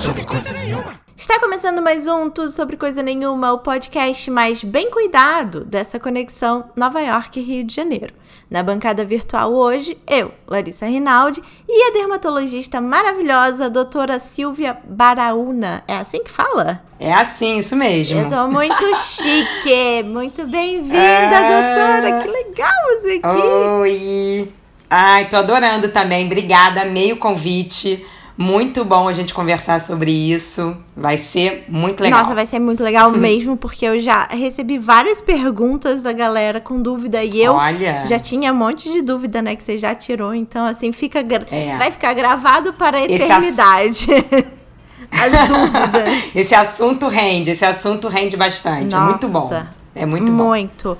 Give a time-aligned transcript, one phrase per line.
[0.00, 0.98] sobre coisa nenhuma.
[1.14, 6.70] Está começando mais um Tudo Sobre Coisa Nenhuma, o podcast mais bem cuidado dessa conexão
[6.74, 8.14] Nova York-Rio de Janeiro.
[8.48, 15.84] Na bancada virtual hoje, eu, Larissa Rinaldi, e a dermatologista maravilhosa, a doutora Silvia Baraúna.
[15.86, 16.82] É assim que fala?
[16.98, 18.20] É assim, isso mesmo.
[18.20, 20.02] Eu tô muito chique!
[20.04, 22.08] Muito bem-vinda, é...
[22.08, 22.22] doutora!
[22.22, 23.38] Que legal você aqui!
[23.38, 24.52] Oi!
[24.88, 26.24] Ai, tô adorando também.
[26.24, 28.02] Obrigada, meio convite.
[28.40, 30.74] Muito bom a gente conversar sobre isso.
[30.96, 32.22] Vai ser muito legal.
[32.22, 36.80] Nossa, vai ser muito legal mesmo, porque eu já recebi várias perguntas da galera com
[36.80, 38.06] dúvida e eu Olha.
[38.06, 40.34] já tinha um monte de dúvida, né, que você já tirou.
[40.34, 41.18] Então, assim, fica
[41.50, 41.76] é.
[41.76, 44.06] vai ficar gravado para a eternidade.
[45.12, 46.34] As dúvidas.
[46.34, 48.94] esse assunto rende, esse assunto rende bastante.
[48.94, 49.66] Nossa, é muito bom.
[49.94, 50.44] É muito bom.
[50.44, 50.96] Muito.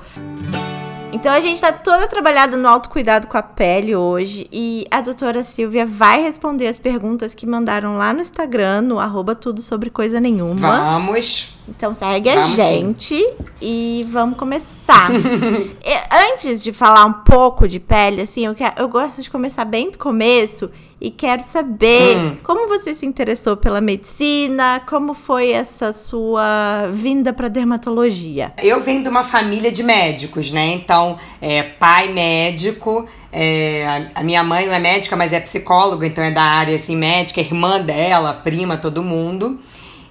[1.13, 5.43] Então a gente tá toda trabalhada no autocuidado com a pele hoje e a doutora
[5.43, 10.21] Silvia vai responder as perguntas que mandaram lá no Instagram, no arroba tudo sobre coisa
[10.21, 10.79] nenhuma.
[10.79, 11.55] Vamos!
[11.69, 13.35] Então segue vamos a gente sim.
[13.61, 15.11] e vamos começar.
[15.15, 19.65] e, antes de falar um pouco de pele, assim, eu, quero, eu gosto de começar
[19.65, 20.71] bem do começo
[21.01, 22.37] e quero saber hum.
[22.43, 28.53] como você se interessou pela medicina, como foi essa sua vinda para dermatologia.
[28.63, 30.67] Eu venho de uma família de médicos, né?
[30.75, 36.23] Então, é, pai médico, é, a minha mãe não é médica, mas é psicóloga, então
[36.23, 39.59] é da área assim médica, irmã dela, prima, todo mundo.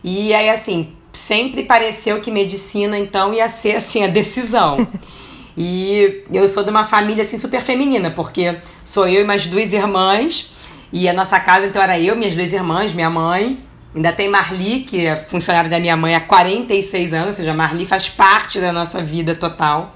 [0.03, 4.87] E aí assim, sempre pareceu que medicina então ia ser assim a decisão.
[5.61, 9.73] E eu sou de uma família assim super feminina, porque sou eu e mais duas
[9.73, 10.53] irmãs.
[10.91, 13.63] E a nossa casa, então, era eu, minhas duas irmãs, minha mãe.
[13.95, 17.85] Ainda tem Marli, que é funcionária da minha mãe há 46 anos, ou seja, Marli
[17.85, 19.95] faz parte da nossa vida total.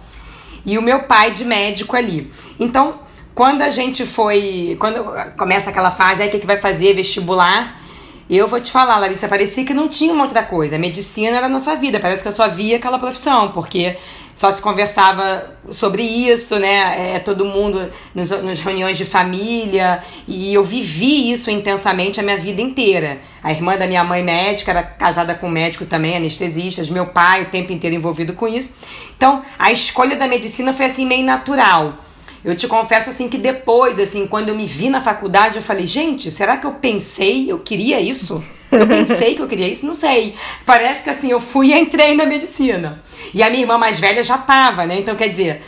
[0.66, 2.32] E o meu pai de médico ali.
[2.60, 3.00] Então,
[3.36, 4.78] quando a gente foi.
[4.80, 5.04] Quando
[5.38, 6.94] começa aquela fase, aí o que, que vai fazer?
[6.94, 7.83] Vestibular.
[8.30, 10.78] Eu vou te falar, Larissa, parecia que não tinha uma outra coisa.
[10.78, 13.98] A medicina era a nossa vida, parece que eu só via aquela profissão, porque
[14.34, 17.16] só se conversava sobre isso, né?
[17.16, 22.38] É, todo mundo nos, nas reuniões de família, e eu vivi isso intensamente a minha
[22.38, 23.20] vida inteira.
[23.44, 27.44] A irmã da minha mãe médica era casada com um médico também, anestesista, meu pai
[27.44, 28.72] o tempo inteiro envolvido com isso.
[29.18, 31.98] Então, a escolha da medicina foi assim meio natural.
[32.44, 35.88] Eu te confesso assim que depois, assim, quando eu me vi na faculdade, eu falei,
[35.88, 38.44] gente, será que eu pensei, eu queria isso?
[38.72, 40.36] Eu pensei que eu queria isso, não sei.
[40.66, 43.02] Parece que assim, eu fui e entrei na medicina.
[43.34, 44.98] E a minha irmã mais velha já tava, né?
[44.98, 45.62] Então, quer dizer,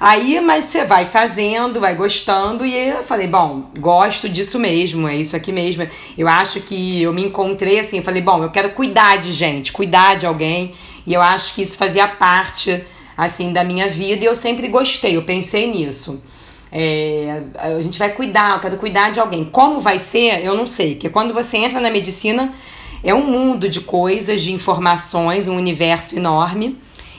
[0.00, 5.14] Aí, mas você vai fazendo, vai gostando, e eu falei, bom, gosto disso mesmo, é
[5.14, 5.86] isso aqui mesmo.
[6.16, 10.16] Eu acho que eu me encontrei assim, falei, bom, eu quero cuidar de gente, cuidar
[10.16, 10.72] de alguém,
[11.06, 12.82] e eu acho que isso fazia parte
[13.20, 16.22] assim da minha vida e eu sempre gostei, eu pensei nisso.
[16.72, 19.44] É, a gente vai cuidar, eu quero cuidar de alguém.
[19.44, 22.54] Como vai ser, eu não sei, porque quando você entra na medicina,
[23.04, 26.78] é um mundo de coisas, de informações, um universo enorme,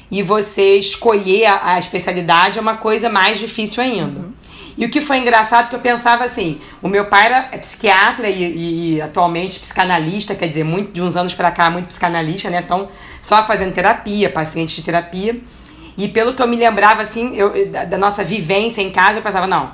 [0.09, 4.21] e você escolher a, a especialidade é uma coisa mais difícil ainda.
[4.21, 4.33] Uhum.
[4.77, 8.27] E o que foi engraçado que eu pensava assim, o meu pai era é psiquiatra
[8.27, 12.61] e, e, atualmente psicanalista, quer dizer, muito de uns anos para cá muito psicanalista, né?
[12.65, 12.89] Então,
[13.21, 15.39] só fazendo terapia, paciente de terapia.
[16.01, 19.21] E pelo que eu me lembrava, assim, eu, da, da nossa vivência em casa, eu
[19.21, 19.69] pensava, não,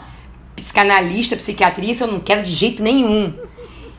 [0.53, 3.33] psicanalista, psiquiatria, eu não quero de jeito nenhum.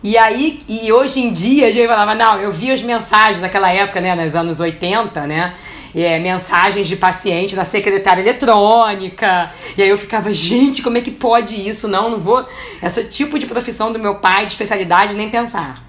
[0.04, 3.72] E aí, e hoje em dia, a gente falava, não, eu vi as mensagens daquela
[3.72, 5.54] época, né, nos anos 80, né,
[5.94, 11.10] é, mensagens de paciente na secretária eletrônica, e aí eu ficava, gente, como é que
[11.10, 11.88] pode isso?
[11.88, 12.44] Não, não vou,
[12.82, 15.87] esse tipo de profissão do meu pai, de especialidade, nem pensar.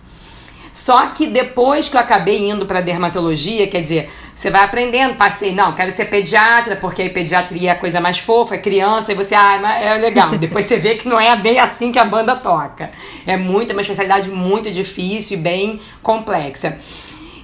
[0.72, 5.54] Só que depois que eu acabei indo para dermatologia, quer dizer, você vai aprendendo, passei,
[5.54, 9.16] não, quero ser pediatra, porque a pediatria é a coisa mais fofa, é criança, e
[9.16, 10.32] você, ah, é legal.
[10.38, 12.92] depois você vê que não é bem assim que a banda toca.
[13.26, 16.78] É muito, é uma especialidade muito difícil e bem complexa.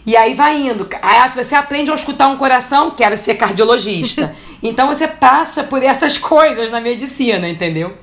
[0.06, 0.88] E aí vai indo.
[1.02, 4.36] Aí você aprende a escutar um coração, quero ser cardiologista.
[4.64, 7.94] Então você passa por essas coisas na medicina, entendeu?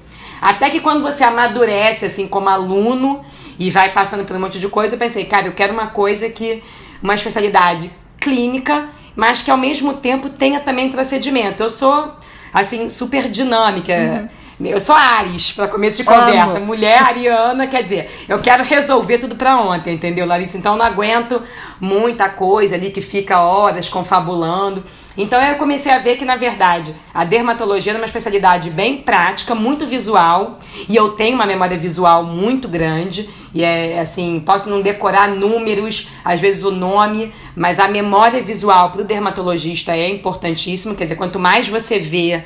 [0.40, 3.20] Até que quando você amadurece, assim, como aluno,
[3.66, 6.28] e vai passando por um monte de coisa, eu pensei, cara, eu quero uma coisa
[6.28, 6.62] que.
[7.00, 11.62] uma especialidade clínica, mas que ao mesmo tempo tenha também procedimento.
[11.62, 12.12] Eu sou,
[12.52, 13.92] assim, super dinâmica.
[13.92, 14.28] Uhum.
[14.64, 16.58] Eu sou Ares, para começo de conversa.
[16.58, 16.66] Amo.
[16.66, 20.56] Mulher ariana, quer dizer, eu quero resolver tudo para ontem, entendeu, Larissa?
[20.56, 21.42] Então eu não aguento
[21.80, 24.84] muita coisa ali que fica horas confabulando.
[25.16, 29.54] Então eu comecei a ver que, na verdade, a dermatologia é uma especialidade bem prática,
[29.54, 33.28] muito visual, e eu tenho uma memória visual muito grande.
[33.54, 38.90] E é assim, posso não decorar números, às vezes o nome, mas a memória visual
[38.90, 40.94] para o dermatologista é importantíssima.
[40.94, 42.44] Quer dizer, quanto mais você vê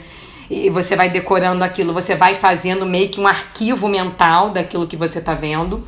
[0.50, 4.96] e você vai decorando aquilo, você vai fazendo meio que um arquivo mental daquilo que
[4.96, 5.86] você está vendo.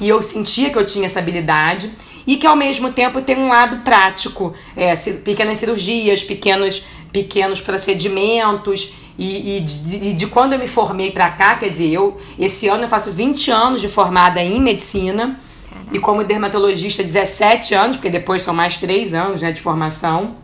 [0.00, 1.90] e eu sentia que eu tinha essa habilidade
[2.26, 8.92] e que ao mesmo tempo tem um lado prático, é, pequenas cirurgias, pequenos, pequenos procedimentos.
[9.18, 12.68] E, e, de, e de quando eu me formei para cá, quer dizer, eu esse
[12.68, 15.40] ano eu faço 20 anos de formada em medicina
[15.90, 20.36] e como dermatologista 17 anos, porque depois são mais 3 anos né, de formação.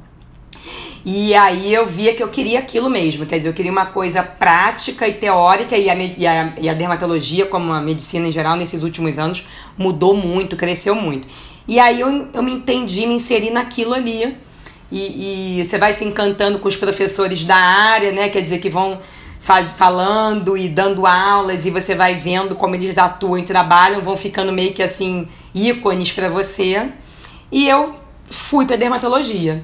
[1.04, 4.22] E aí eu via que eu queria aquilo mesmo, quer dizer, eu queria uma coisa
[4.22, 8.56] prática e teórica, e a, e a, e a dermatologia, como a medicina em geral,
[8.56, 9.46] nesses últimos anos,
[9.76, 11.28] mudou muito, cresceu muito.
[11.68, 14.34] E aí eu, eu me entendi, me inseri naquilo ali.
[14.90, 18.28] E, e você vai se encantando com os professores da área, né?
[18.28, 18.98] Quer dizer, que vão
[19.40, 24.16] faz, falando e dando aulas, e você vai vendo como eles atuam e trabalham, vão
[24.16, 26.90] ficando meio que assim, ícones para você.
[27.52, 27.94] E eu
[28.30, 29.62] fui para dermatologia.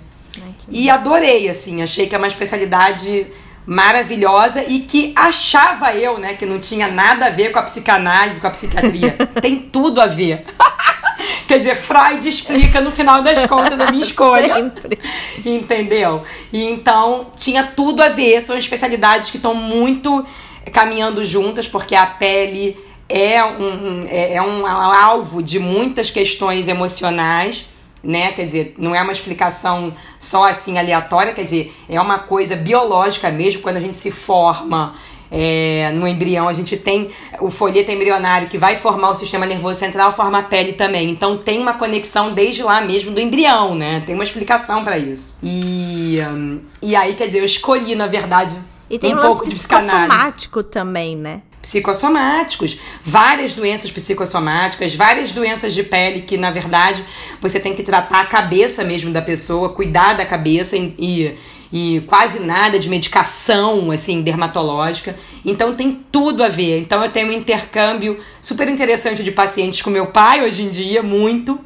[0.71, 3.27] E adorei, assim, achei que é uma especialidade
[3.67, 8.41] maravilhosa e que achava eu, né, que não tinha nada a ver com a psicanálise,
[8.41, 9.17] com a psiquiatria.
[9.41, 10.45] Tem tudo a ver.
[11.47, 14.55] Quer dizer, Freud explica no final das contas a minha escolha.
[14.55, 14.99] Sempre.
[15.45, 16.23] Entendeu?
[16.53, 18.41] E então tinha tudo a ver.
[18.41, 20.25] São especialidades que estão muito
[20.73, 22.79] caminhando juntas, porque a pele
[23.09, 27.67] é um, é, é um alvo de muitas questões emocionais
[28.03, 28.33] né?
[28.33, 33.31] Quer dizer, não é uma explicação só assim aleatória, quer dizer, é uma coisa biológica
[33.31, 33.63] mesmo.
[33.63, 34.95] Quando a gente se forma
[35.31, 37.11] é, no embrião, a gente tem
[37.41, 41.09] o folheto embrionário que vai formar o sistema nervoso central, forma a pele também.
[41.09, 44.03] Então tem uma conexão desde lá mesmo do embrião, né?
[44.05, 45.37] Tem uma explicação para isso.
[45.43, 48.57] E, um, e aí, quer dizer, eu escolhi, na verdade,
[48.89, 50.49] e tem um, um pouco de psicanálise.
[50.65, 51.43] também, né?
[51.63, 57.05] Psicossomáticos, várias doenças psicossomáticas, várias doenças de pele que, na verdade,
[57.41, 61.37] você tem que tratar a cabeça mesmo da pessoa, cuidar da cabeça e,
[61.71, 65.17] e quase nada de medicação, assim, dermatológica.
[65.45, 66.79] Então tem tudo a ver.
[66.79, 71.03] Então eu tenho um intercâmbio super interessante de pacientes com meu pai hoje em dia,
[71.03, 71.61] muito.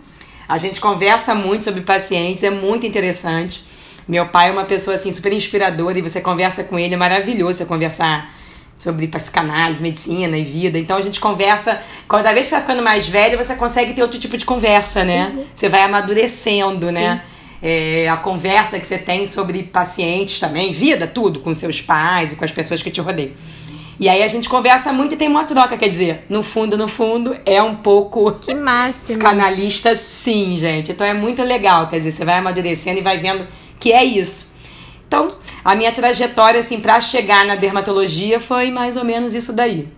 [0.49, 3.65] A gente conversa muito sobre pacientes, é muito interessante.
[4.07, 7.59] Meu pai é uma pessoa assim super inspiradora e você conversa com ele, é maravilhoso
[7.59, 8.31] você conversar
[8.77, 10.79] sobre psicanálise, medicina e vida.
[10.79, 11.81] Então a gente conversa.
[12.09, 15.05] Cada vez que você vai ficando mais velho, você consegue ter outro tipo de conversa,
[15.05, 15.33] né?
[15.35, 15.45] Uhum.
[15.55, 17.01] Você vai amadurecendo, né?
[17.01, 17.07] Sim.
[17.07, 17.23] né?
[17.67, 22.37] É, a conversa que você tem sobre pacientes também, vida, tudo, com seus pais e
[22.37, 23.33] com as pessoas que te rodeiam.
[23.99, 26.89] E aí a gente conversa muito e tem uma troca, quer dizer, no fundo, no
[26.89, 28.33] fundo, é um pouco.
[28.33, 29.05] Que máximo.
[29.05, 30.93] Psicanalista, sim, gente.
[30.93, 33.47] Então é muito legal, quer dizer, você vai amadurecendo e vai vendo
[33.79, 34.54] que é isso.
[35.15, 35.29] Então,
[35.65, 39.89] a minha trajetória, assim, para chegar na dermatologia foi mais ou menos isso daí.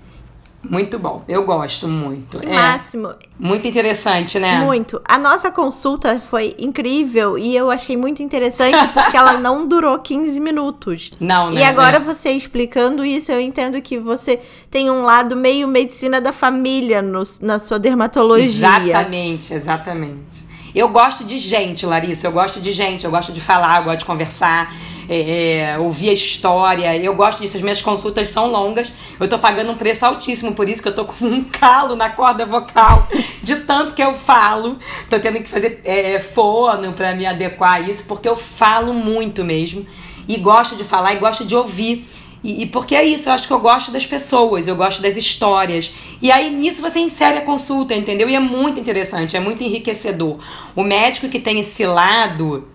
[0.69, 1.23] Muito bom.
[1.29, 2.41] Eu gosto muito.
[2.41, 2.53] Que é.
[2.53, 3.15] máximo.
[3.39, 4.59] Muito interessante, né?
[4.59, 5.01] Muito.
[5.05, 10.41] A nossa consulta foi incrível e eu achei muito interessante porque ela não durou 15
[10.41, 11.13] minutos.
[11.21, 11.61] Não, né?
[11.61, 12.01] E agora é.
[12.01, 14.41] você explicando isso, eu entendo que você
[14.71, 18.47] tem um lado meio medicina da família no, na sua dermatologia.
[18.47, 20.47] Exatamente, exatamente.
[20.75, 22.27] Eu gosto de gente, Larissa.
[22.27, 24.75] Eu gosto de gente, eu gosto de falar, eu gosto de conversar
[25.09, 26.97] é, é, ouvir a história.
[26.97, 28.93] Eu gosto disso, as minhas consultas são longas.
[29.19, 32.11] Eu tô pagando um preço altíssimo, por isso que eu tô com um calo na
[32.11, 33.07] corda vocal,
[33.43, 34.79] de tanto que eu falo.
[35.09, 39.45] Tô tendo que fazer é, fono para me adequar a isso, porque eu falo muito
[39.45, 39.87] mesmo.
[40.29, 42.07] E gosto de falar e gosto de ouvir.
[42.43, 45.17] E, e, porque é isso, eu acho que eu gosto das pessoas, eu gosto das
[45.17, 45.93] histórias.
[46.23, 48.29] E aí nisso você insere a consulta, entendeu?
[48.29, 50.39] E é muito interessante, é muito enriquecedor.
[50.75, 52.69] O médico que tem esse lado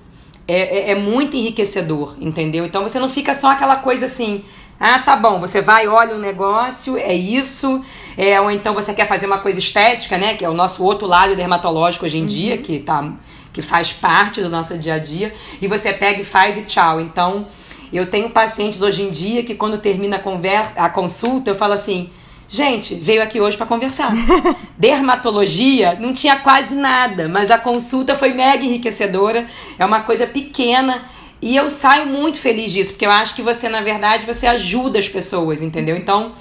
[0.47, 2.65] é, é, é, muito enriquecedor, entendeu?
[2.65, 4.43] Então você não fica só aquela coisa assim.
[4.79, 7.83] Ah, tá bom, você vai, olha um negócio, é isso.
[8.17, 10.33] É, ou então você quer fazer uma coisa estética, né?
[10.33, 12.27] Que é o nosso outro lado dermatológico hoje em uhum.
[12.27, 13.13] dia, que, tá,
[13.53, 15.33] que faz parte do nosso dia a dia.
[15.61, 16.99] E você pega e faz e tchau.
[16.99, 17.45] Então,
[17.93, 21.73] eu tenho pacientes hoje em dia que quando termina a, conversa, a consulta, eu falo
[21.73, 22.09] assim
[22.53, 24.11] Gente, veio aqui hoje para conversar.
[24.77, 29.47] Dermatologia não tinha quase nada, mas a consulta foi mega enriquecedora.
[29.79, 31.05] É uma coisa pequena
[31.41, 34.99] e eu saio muito feliz disso, porque eu acho que você, na verdade, você ajuda
[34.99, 35.95] as pessoas, entendeu?
[35.95, 36.33] Então,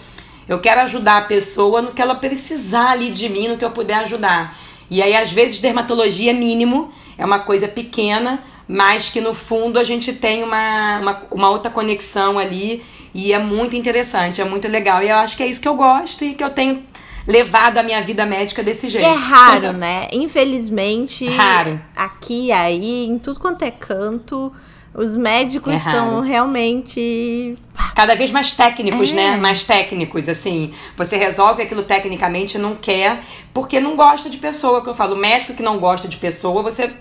[0.49, 3.71] eu quero ajudar a pessoa no que ela precisar ali de mim, no que eu
[3.71, 4.59] puder ajudar.
[4.91, 9.79] E aí, às vezes, dermatologia é mínimo, é uma coisa pequena, mas que no fundo
[9.79, 12.83] a gente tem uma, uma, uma outra conexão ali
[13.15, 15.03] e é muito interessante, é muito legal.
[15.03, 16.83] E eu acho que é isso que eu gosto e que eu tenho
[17.27, 19.07] levado a minha vida médica desse jeito.
[19.07, 20.09] É raro, né?
[20.13, 21.81] Infelizmente, raro.
[21.95, 24.53] aqui, aí, em tudo quanto é canto,
[24.93, 27.57] os médicos é estão realmente.
[27.95, 29.25] Cada vez mais técnicos, né?
[29.25, 29.31] é.
[29.33, 29.37] né?
[29.37, 30.73] Mais técnicos, assim.
[30.97, 33.21] Você resolve aquilo tecnicamente e não quer,
[33.55, 35.17] porque não gosta de pessoa, que eu falo.
[35.17, 36.93] Médico que não gosta de pessoa, você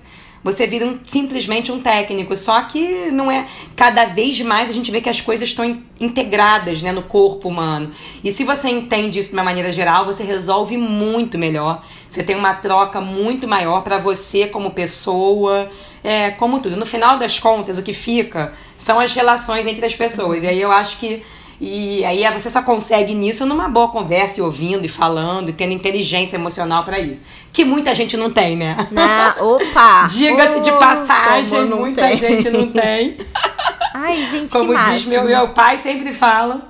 [0.43, 2.36] você vira um, simplesmente um técnico.
[2.36, 3.48] Só que não é.
[3.75, 7.50] Cada vez mais a gente vê que as coisas estão in, integradas né, no corpo
[7.50, 7.91] humano.
[8.24, 11.84] E se você entende isso de uma maneira geral, você resolve muito melhor.
[12.10, 15.69] Você tem uma troca muito maior para você como pessoa,
[16.03, 16.77] é, como tudo.
[16.77, 20.43] No final das contas, o que fica são as relações entre as pessoas.
[20.43, 21.22] E aí eu acho que
[21.62, 25.74] e aí você só consegue nisso numa boa conversa, e ouvindo e falando, e tendo
[25.74, 27.22] inteligência emocional para isso.
[27.51, 28.88] Que muita gente não tem, né?
[28.89, 30.08] Não, opa!
[30.12, 32.18] Diga-se de passagem, muita tem.
[32.18, 33.18] gente não tem.
[33.94, 36.70] Ai, gente, Como que diz meu, meu pai, sempre fala.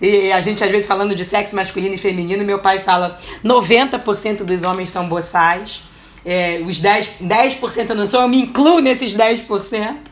[0.00, 4.44] E a gente, às vezes, falando de sexo masculino e feminino, meu pai fala: 90%
[4.44, 5.82] dos homens são boçais.
[6.24, 7.58] É, os 10%, 10
[7.96, 10.11] não são, eu me incluo nesses 10%.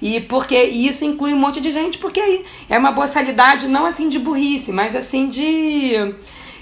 [0.00, 4.08] E porque isso inclui um monte de gente, porque aí é uma boçalidade não assim
[4.08, 6.14] de burrice, mas assim de,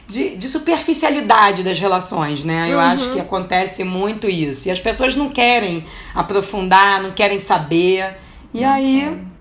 [0.06, 2.68] de, de superficialidade das relações, né?
[2.70, 2.84] Eu uhum.
[2.84, 4.68] acho que acontece muito isso.
[4.68, 8.16] E as pessoas não querem aprofundar, não querem saber.
[8.52, 9.00] E não aí.
[9.00, 9.34] Quero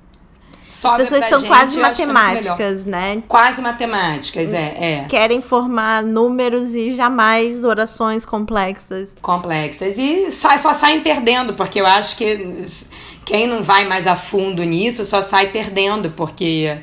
[0.73, 3.23] as pessoas são gente, quase é matemáticas, é né?
[3.27, 5.05] Quase matemáticas, é, é.
[5.07, 9.15] Querem formar números e jamais orações complexas.
[9.21, 9.97] Complexas.
[9.97, 12.65] E sai, só saem perdendo, porque eu acho que
[13.25, 16.77] quem não vai mais a fundo nisso só sai perdendo, porque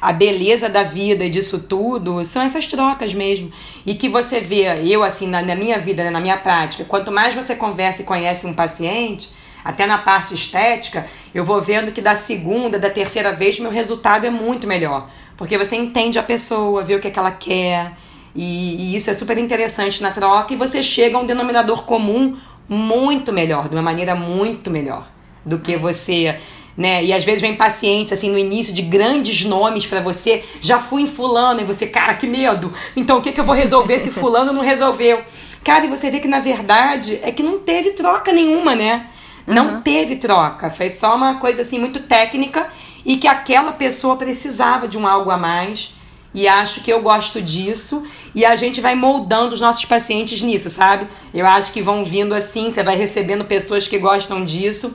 [0.00, 3.52] a beleza da vida e disso tudo são essas trocas mesmo.
[3.84, 7.12] E que você vê, eu assim, na, na minha vida, né, na minha prática, quanto
[7.12, 9.30] mais você conversa e conhece um paciente,
[9.62, 14.26] até na parte estética, eu vou vendo que da segunda, da terceira vez, meu resultado
[14.26, 15.10] é muito melhor.
[15.36, 17.92] Porque você entende a pessoa, vê o que, é que ela quer.
[18.34, 20.54] E, e isso é super interessante na troca.
[20.54, 25.06] E você chega a um denominador comum muito melhor, de uma maneira muito melhor
[25.44, 26.38] do que você
[26.76, 27.04] né?
[27.04, 31.02] E às vezes vem pacientes assim no início de grandes nomes para você, já fui
[31.02, 32.72] em fulano e você, cara, que medo.
[32.96, 35.22] Então o que que eu vou resolver se fulano não resolveu?
[35.62, 39.08] Cara, e você vê que na verdade é que não teve troca nenhuma, né?
[39.46, 39.80] Não uhum.
[39.82, 42.68] teve troca, foi só uma coisa assim muito técnica
[43.04, 45.92] e que aquela pessoa precisava de um algo a mais.
[46.32, 48.04] E acho que eu gosto disso.
[48.34, 51.08] E a gente vai moldando os nossos pacientes nisso, sabe?
[51.34, 54.94] Eu acho que vão vindo assim, você vai recebendo pessoas que gostam disso.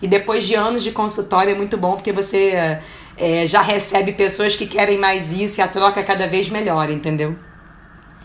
[0.00, 2.80] E depois de anos de consultório é muito bom porque você
[3.16, 6.90] é, já recebe pessoas que querem mais isso e a troca é cada vez melhor,
[6.90, 7.36] entendeu?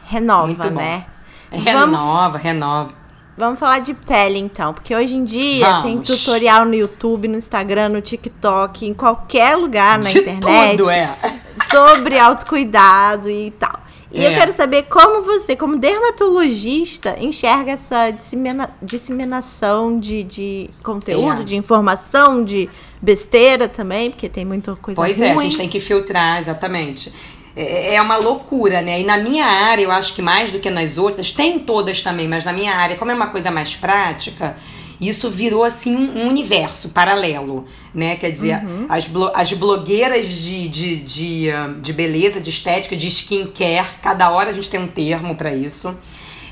[0.06, 1.06] Renova, né?
[1.52, 2.42] Renova, Vamos...
[2.42, 3.02] renova.
[3.38, 5.84] Vamos falar de pele então, porque hoje em dia Vamos.
[5.84, 10.90] tem tutorial no YouTube, no Instagram, no TikTok, em qualquer lugar na de internet tudo,
[10.90, 11.16] é.
[11.72, 13.81] sobre autocuidado e tal.
[14.14, 14.28] E é.
[14.28, 21.46] eu quero saber como você, como dermatologista, enxerga essa dissemina disseminação de, de conteúdo, é.
[21.46, 22.70] de informação, de
[23.02, 25.28] besteira também, porque tem muita coisa pois ruim.
[25.28, 27.12] Pois é, a gente tem que filtrar, exatamente.
[27.56, 29.00] É, é uma loucura, né?
[29.00, 32.28] E na minha área, eu acho que mais do que nas outras, tem todas também,
[32.28, 34.58] mas na minha área, como é uma coisa mais prática,
[35.02, 38.16] isso virou assim um universo paralelo, né?
[38.16, 38.86] Quer dizer, uhum.
[38.88, 41.48] as, blo as blogueiras de, de, de,
[41.82, 45.98] de, beleza, de estética, de skincare, cada hora a gente tem um termo para isso.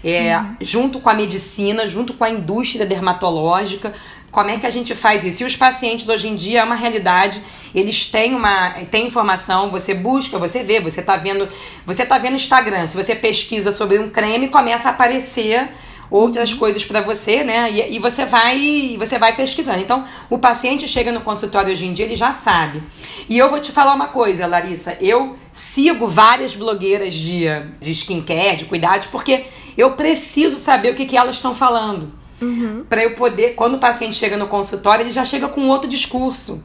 [0.04, 0.56] É, uhum.
[0.62, 3.94] Junto com a medicina, junto com a indústria dermatológica,
[4.32, 5.44] como é que a gente faz isso?
[5.44, 7.42] E os pacientes hoje em dia é uma realidade,
[7.76, 11.48] eles têm uma têm informação, você busca, você vê, você tá vendo,
[11.86, 15.70] você tá vendo Instagram, se você pesquisa sobre um creme, começa a aparecer
[16.10, 17.72] outras coisas para você, né?
[17.72, 19.80] E, e, você vai você vai pesquisando.
[19.80, 22.84] Então, o paciente chega no consultório hoje em dia, ele já sabe.
[23.28, 27.46] E eu vou te falar uma coisa, Larissa, eu sigo várias blogueiras de,
[27.80, 29.46] de skincare, de cuidados, porque
[29.78, 32.12] eu preciso saber o que, que elas estão falando.
[32.42, 32.86] Uhum.
[32.88, 36.64] Para eu poder, quando o paciente chega no consultório, ele já chega com outro discurso.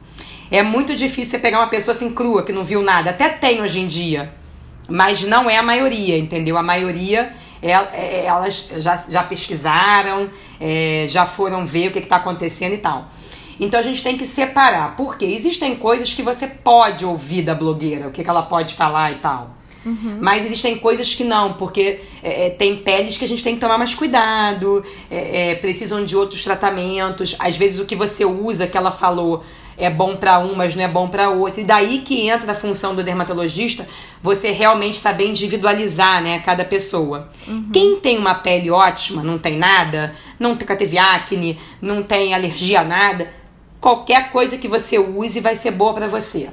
[0.50, 3.10] É muito difícil você pegar uma pessoa assim crua, que não viu nada.
[3.10, 4.32] Até tem hoje em dia.
[4.88, 6.58] Mas não é a maioria, entendeu?
[6.58, 7.34] A maioria,
[7.70, 10.28] elas já, já pesquisaram,
[10.60, 13.08] é, já foram ver o que está acontecendo e tal.
[13.58, 14.96] Então a gente tem que separar.
[14.96, 19.12] Porque existem coisas que você pode ouvir da blogueira, o que, que ela pode falar
[19.12, 19.54] e tal.
[19.84, 20.18] Uhum.
[20.20, 23.60] Mas existem coisas que não, porque é, é, tem peles que a gente tem que
[23.60, 27.36] tomar mais cuidado, é, é, precisam de outros tratamentos.
[27.38, 29.44] Às vezes o que você usa, que ela falou,
[29.76, 31.60] é bom para um, mas não é bom para outro.
[31.60, 33.86] E daí que entra a função do dermatologista,
[34.22, 37.28] você realmente saber individualizar, né, cada pessoa.
[37.46, 37.70] Uhum.
[37.72, 42.84] Quem tem uma pele ótima, não tem nada, nunca teve acne, não tem alergia a
[42.84, 43.32] nada,
[43.80, 46.48] qualquer coisa que você use vai ser boa para você.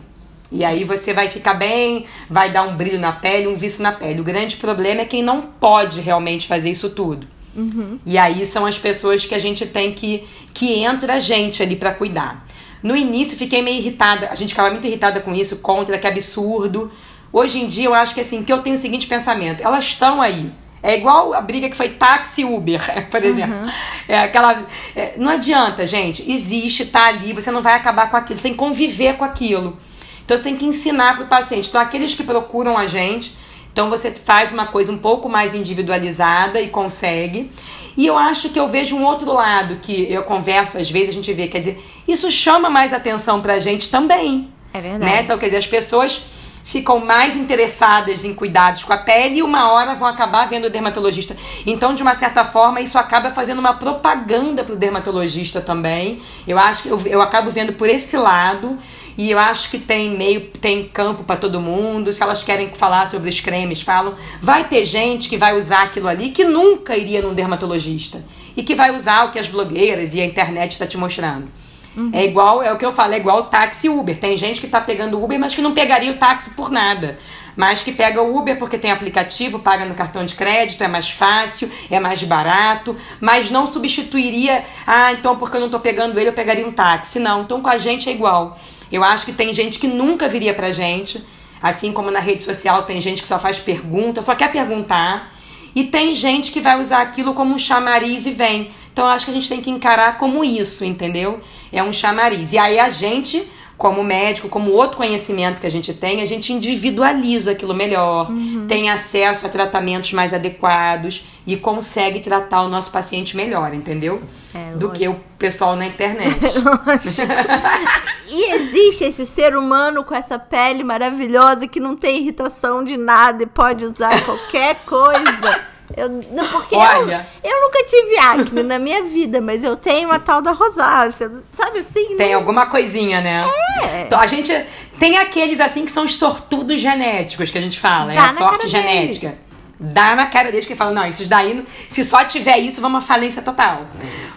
[0.51, 3.93] E aí você vai ficar bem, vai dar um brilho na pele, um viço na
[3.93, 4.19] pele.
[4.19, 7.25] O grande problema é quem não pode realmente fazer isso tudo.
[7.55, 7.99] Uhum.
[8.05, 10.23] E aí são as pessoas que a gente tem que
[10.53, 12.45] que entra a gente ali para cuidar.
[12.81, 16.91] No início fiquei meio irritada, a gente ficava muito irritada com isso, contra que absurdo.
[17.31, 20.21] Hoje em dia eu acho que assim, que eu tenho o seguinte pensamento, elas estão
[20.21, 20.51] aí.
[20.83, 23.55] É igual a briga que foi táxi Uber, por exemplo.
[23.55, 23.71] Uhum.
[24.07, 24.65] É aquela.
[24.95, 26.29] É, não adianta, gente.
[26.29, 29.77] Existe, tá ali, você não vai acabar com aquilo, você tem que conviver com aquilo.
[30.25, 31.69] Então você tem que ensinar para o paciente.
[31.69, 33.35] Então, aqueles que procuram a gente,
[33.71, 37.51] então você faz uma coisa um pouco mais individualizada e consegue.
[37.95, 41.13] E eu acho que eu vejo um outro lado que eu converso, às vezes a
[41.13, 44.49] gente vê, quer dizer, isso chama mais atenção pra gente também.
[44.73, 45.03] É verdade.
[45.03, 45.21] Né?
[45.21, 46.21] Então, quer dizer, as pessoas
[46.63, 50.69] ficam mais interessadas em cuidados com a pele e uma hora vão acabar vendo o
[50.69, 51.35] dermatologista.
[51.65, 56.21] Então, de uma certa forma, isso acaba fazendo uma propaganda para o dermatologista também.
[56.47, 58.77] Eu acho que eu, eu acabo vendo por esse lado.
[59.17, 62.13] E eu acho que tem meio, tem campo para todo mundo.
[62.13, 64.15] Se elas querem falar sobre os cremes, falam.
[64.41, 68.23] Vai ter gente que vai usar aquilo ali que nunca iria num dermatologista.
[68.55, 71.47] E que vai usar o que as blogueiras e a internet está te mostrando.
[71.95, 72.09] Uhum.
[72.13, 74.17] É igual, é o que eu falo, é igual táxi Uber.
[74.17, 77.19] Tem gente que tá pegando Uber, mas que não pegaria o táxi por nada.
[77.55, 81.09] Mas que pega o Uber porque tem aplicativo, paga no cartão de crédito, é mais
[81.09, 86.29] fácil, é mais barato, mas não substituiria, ah, então porque eu não tô pegando ele,
[86.29, 87.19] eu pegaria um táxi.
[87.19, 88.57] Não, então com a gente é igual.
[88.89, 91.21] Eu acho que tem gente que nunca viria pra gente,
[91.61, 95.33] assim como na rede social tem gente que só faz pergunta, só quer perguntar.
[95.73, 98.71] E tem gente que vai usar aquilo como um chamariz e vem.
[98.91, 101.39] Então eu acho que a gente tem que encarar como isso, entendeu?
[101.71, 102.51] É um chamariz.
[102.51, 106.51] E aí a gente, como médico, como outro conhecimento que a gente tem, a gente
[106.51, 108.65] individualiza aquilo melhor, uhum.
[108.67, 114.21] tem acesso a tratamentos mais adequados e consegue tratar o nosso paciente melhor, entendeu?
[114.53, 116.37] É, Do que o pessoal na internet.
[118.27, 123.43] e existe esse ser humano com essa pele maravilhosa que não tem irritação de nada
[123.43, 125.70] e pode usar qualquer coisa.
[125.95, 130.11] Eu, não, porque Olha, eu, eu, nunca tive acne na minha vida, mas eu tenho
[130.11, 132.09] a tal da rosácea, sabe assim?
[132.09, 132.15] Né?
[132.17, 133.45] Tem alguma coisinha, né?
[133.81, 134.01] É.
[134.01, 134.53] Então, a gente
[134.99, 138.29] tem aqueles assim que são os sortudos genéticos que a gente fala, Dá é a
[138.29, 139.29] sorte genética.
[139.29, 139.50] Deles
[139.81, 143.01] dá na cara deles que falam, não, isso daí, se só tiver isso, vamos uma
[143.01, 143.87] falência total.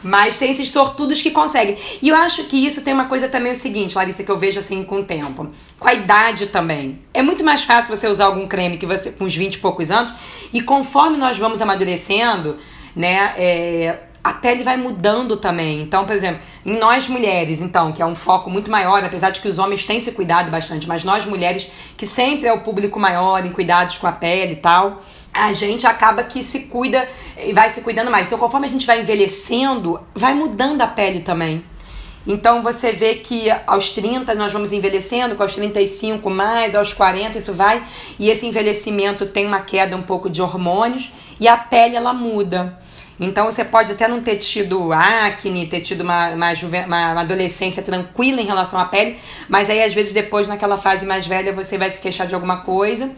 [0.03, 1.77] Mas tem esses sortudos que conseguem.
[2.01, 4.59] E eu acho que isso tem uma coisa também o seguinte, Larissa, que eu vejo
[4.59, 5.51] assim com o tempo.
[5.79, 7.01] Com a idade também.
[7.13, 9.91] É muito mais fácil você usar algum creme que você com uns 20 e poucos
[9.91, 10.15] anos.
[10.53, 12.57] E conforme nós vamos amadurecendo,
[12.97, 15.83] né, é, a pele vai mudando também.
[15.83, 19.39] Então, por exemplo, em nós mulheres, então, que é um foco muito maior, apesar de
[19.39, 22.99] que os homens têm se cuidado bastante, mas nós mulheres, que sempre é o público
[22.99, 27.53] maior em cuidados com a pele e tal, a gente acaba que se cuida e
[27.53, 28.27] vai se cuidando mais.
[28.27, 31.63] Então, conforme a gente vai envelhecendo, vai mudando a pele também.
[32.27, 37.37] Então você vê que aos 30 nós vamos envelhecendo, com aos 35 mais, aos 40
[37.37, 37.85] isso vai,
[38.19, 42.79] e esse envelhecimento tem uma queda um pouco de hormônios e a pele ela muda.
[43.19, 46.53] Então você pode até não ter tido acne, ter tido uma, uma,
[46.87, 51.27] uma, adolescência tranquila em relação à pele, mas aí às vezes depois naquela fase mais
[51.27, 53.11] velha você vai se queixar de alguma coisa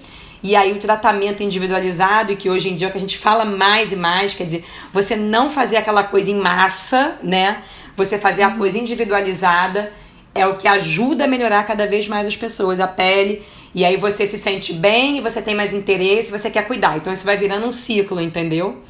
[0.42, 3.18] e aí o tratamento individualizado, e que hoje em dia é o que a gente
[3.18, 7.62] fala mais e mais, quer dizer, você não fazer aquela coisa em massa, né?
[7.96, 9.92] Você fazer a coisa individualizada
[10.34, 13.42] é o que ajuda a melhorar cada vez mais as pessoas, a pele.
[13.74, 16.96] E aí você se sente bem, você tem mais interesse, você quer cuidar.
[16.96, 18.82] Então isso vai virando um ciclo, entendeu?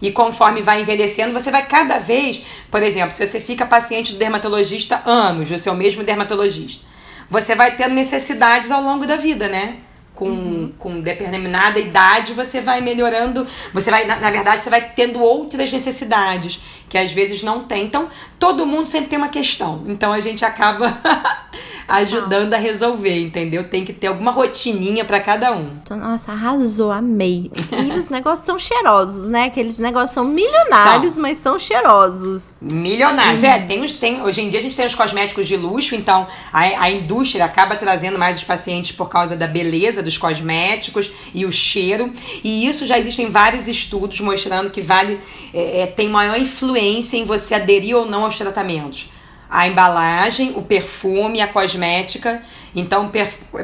[0.00, 4.18] E conforme vai envelhecendo, você vai cada vez, por exemplo, se você fica paciente do
[4.18, 6.84] dermatologista anos, do seu mesmo dermatologista,
[7.28, 9.78] você vai tendo necessidades ao longo da vida, né?
[10.14, 10.72] com, uhum.
[10.78, 15.72] com determinada idade, você vai melhorando, você vai, na, na, verdade, você vai tendo outras
[15.72, 17.84] necessidades que às vezes não tem.
[17.84, 19.84] Então, todo mundo sempre tem uma questão.
[19.88, 21.00] Então a gente acaba
[21.88, 23.64] ajudando a resolver, entendeu?
[23.64, 25.70] Tem que ter alguma rotininha para cada um.
[25.90, 27.50] Nossa, arrasou, amei.
[27.72, 29.44] E os negócios são cheirosos, né?
[29.44, 31.22] Aqueles negócios são milionários, são.
[31.22, 32.54] mas são cheirosos.
[32.60, 33.42] Milionários.
[33.42, 33.48] Uhum.
[33.48, 36.26] É, tem os, tem, hoje em dia a gente tem os cosméticos de luxo, então
[36.52, 41.44] a, a indústria acaba trazendo mais os pacientes por causa da beleza dos cosméticos e
[41.44, 42.12] o cheiro.
[42.42, 45.18] E isso já existem vários estudos mostrando que vale
[45.52, 49.08] é, é, tem maior influência em você aderir ou não aos tratamentos.
[49.54, 52.42] A embalagem, o perfume, a cosmética.
[52.74, 53.08] Então,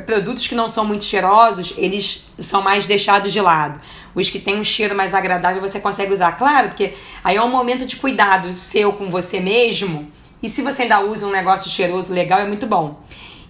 [0.07, 3.81] produtos que não são muito cheirosos, eles são mais deixados de lado.
[4.15, 6.33] Os que têm um cheiro mais agradável você consegue usar.
[6.33, 10.09] Claro, porque aí é um momento de cuidado seu com você mesmo.
[10.41, 13.03] E se você ainda usa um negócio cheiroso legal, é muito bom.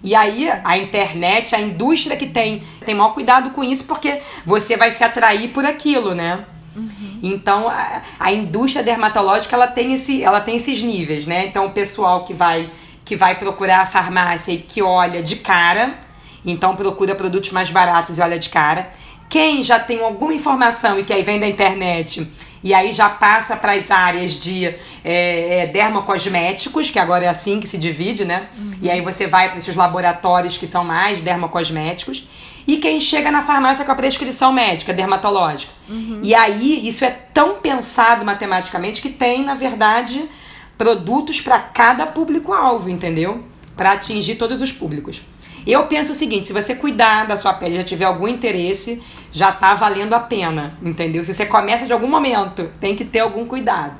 [0.03, 4.77] E aí a internet, a indústria que tem, tem maior cuidado com isso porque você
[4.77, 6.47] vai se atrair por aquilo, né?
[6.75, 7.19] Uhum.
[7.23, 11.47] Então a, a, indústria dermatológica ela tem, esse, ela tem esses níveis, né?
[11.47, 12.71] Então o pessoal que vai
[13.05, 15.99] que vai procurar a farmácia e que olha de cara,
[16.47, 18.93] então procura produtos mais baratos e olha de cara.
[19.31, 22.29] Quem já tem alguma informação e que aí vem da internet
[22.63, 27.59] e aí já passa para as áreas de é, é, dermocosméticos, que agora é assim
[27.59, 28.49] que se divide, né?
[28.59, 28.73] Uhum.
[28.83, 32.29] E aí você vai para esses laboratórios que são mais dermocosméticos.
[32.67, 35.73] e quem chega na farmácia com a prescrição médica, dermatológica.
[35.89, 36.21] Uhum.
[36.23, 40.29] E aí, isso é tão pensado matematicamente que tem, na verdade,
[40.77, 43.43] produtos para cada público-alvo, entendeu?
[43.77, 45.23] Para atingir todos os públicos.
[45.67, 49.53] Eu penso o seguinte: se você cuidar da sua pele, já tiver algum interesse, já
[49.53, 51.25] tá valendo a pena, entendeu?
[51.25, 53.95] Se você começa de algum momento, tem que ter algum cuidado.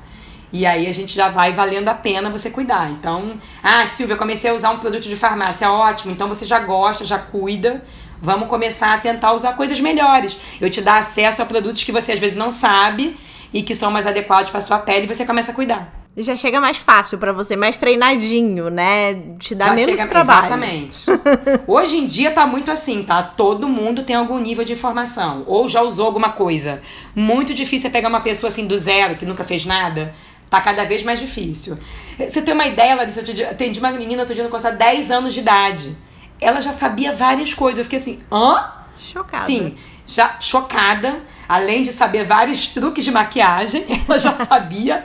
[0.53, 2.91] E aí a gente já vai valendo a pena você cuidar.
[2.91, 6.13] Então, ah, Silvia, comecei a usar um produto de farmácia, ótimo.
[6.13, 7.85] Então você já gosta, já cuida.
[8.21, 10.37] Vamos começar a tentar usar coisas melhores.
[10.61, 13.17] Eu te dar acesso a produtos que você às vezes não sabe
[13.53, 16.00] e que são mais adequados para sua pele e você começa a cuidar.
[16.17, 19.15] Já chega mais fácil para você, mais treinadinho, né?
[19.39, 20.47] Te dá Já menos chega, trabalho.
[20.47, 21.07] Exatamente.
[21.67, 23.23] Hoje em dia tá muito assim, tá?
[23.23, 26.83] Todo mundo tem algum nível de informação ou já usou alguma coisa.
[27.15, 30.13] Muito difícil é pegar uma pessoa assim do zero que nunca fez nada
[30.51, 31.79] Tá cada vez mais difícil.
[32.19, 33.21] Você tem uma ideia, Larissa?
[33.21, 35.97] Eu atendi uma menina outro dia no consultório, 10 anos de idade.
[36.41, 37.79] Ela já sabia várias coisas.
[37.79, 38.69] Eu fiquei assim, hã?
[38.99, 39.45] Chocada.
[39.45, 41.23] Sim, já chocada.
[41.49, 45.05] Além de saber vários truques de maquiagem, ela já sabia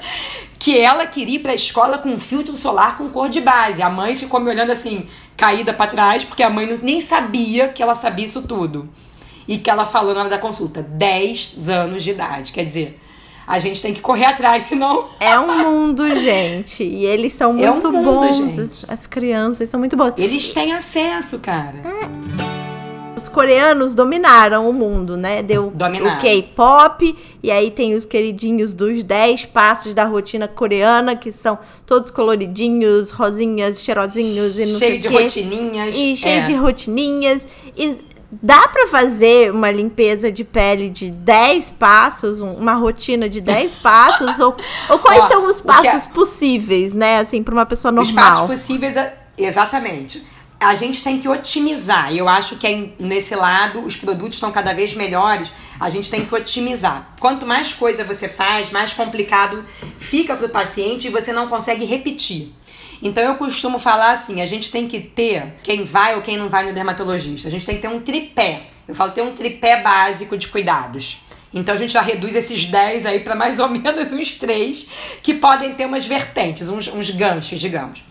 [0.59, 3.81] que ela queria ir pra escola com um filtro solar com cor de base.
[3.81, 7.83] A mãe ficou me olhando assim, caída para trás, porque a mãe nem sabia que
[7.83, 8.89] ela sabia isso tudo.
[9.47, 12.51] E que ela falou na hora da consulta, 10 anos de idade.
[12.51, 12.99] Quer dizer,
[13.45, 15.07] a gente tem que correr atrás, senão.
[15.19, 16.83] É um mundo, gente.
[16.83, 18.35] E eles são muito é um mundo, bons.
[18.35, 18.85] Gente.
[18.87, 20.15] As crianças são muito boas.
[20.17, 21.77] Eles têm acesso, cara.
[21.83, 22.54] É.
[23.35, 25.43] Os coreanos dominaram o mundo, né?
[25.43, 26.17] Deu Dominaram.
[26.17, 31.59] o K-pop, e aí tem os queridinhos dos 10 passos da rotina coreana, que são
[31.85, 35.21] todos coloridinhos, rosinhas, cheirosinhos e não cheio sei de quê.
[35.21, 35.95] rotininhas.
[35.97, 36.43] E cheio é.
[36.43, 37.45] de rotininhas.
[37.75, 37.97] E
[38.41, 44.39] Dá para fazer uma limpeza de pele de 10 passos, uma rotina de 10 passos?
[44.39, 44.55] ou,
[44.89, 46.09] ou quais Ó, são os passos é...
[46.09, 47.19] possíveis, né?
[47.19, 48.05] Assim, para uma pessoa normal?
[48.11, 49.15] Os passos possíveis, é...
[49.37, 50.23] exatamente.
[50.59, 52.13] A gente tem que otimizar.
[52.15, 55.51] Eu acho que é nesse lado os produtos estão cada vez melhores.
[55.79, 57.13] A gente tem que otimizar.
[57.19, 59.63] Quanto mais coisa você faz, mais complicado
[59.99, 62.53] fica para o paciente e você não consegue repetir.
[63.01, 66.49] Então eu costumo falar assim: a gente tem que ter, quem vai ou quem não
[66.49, 68.67] vai no dermatologista, a gente tem que ter um tripé.
[68.87, 71.19] Eu falo ter um tripé básico de cuidados.
[71.53, 74.87] Então a gente já reduz esses 10 aí para mais ou menos uns 3
[75.23, 78.03] que podem ter umas vertentes, uns, uns ganchos, digamos.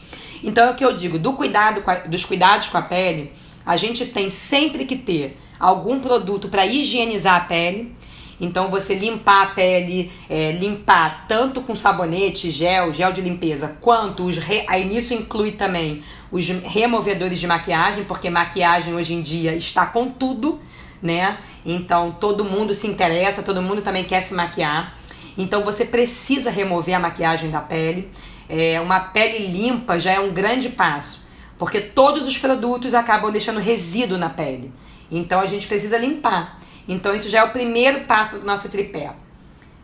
[0.45, 3.33] Então é o que eu digo, do cuidado a, dos cuidados com a pele,
[3.67, 7.97] a gente tem sempre que ter algum produto para higienizar a pele
[8.41, 14.25] então você limpar a pele, é, limpar tanto com sabonete, gel, gel de limpeza, quanto
[14.25, 14.39] os.
[14.39, 14.65] Re...
[14.69, 20.09] Aí nisso inclui também os removedores de maquiagem, porque maquiagem hoje em dia está com
[20.09, 20.61] tudo,
[21.01, 21.39] né?
[21.65, 24.97] Então todo mundo se interessa, todo mundo também quer se maquiar.
[25.37, 28.11] Então você precisa remover a maquiagem da pele.
[28.49, 31.25] É, uma pele limpa já é um grande passo,
[31.59, 34.73] porque todos os produtos acabam deixando resíduo na pele.
[35.11, 36.59] Então a gente precisa limpar.
[36.87, 39.13] Então, isso já é o primeiro passo do nosso tripé.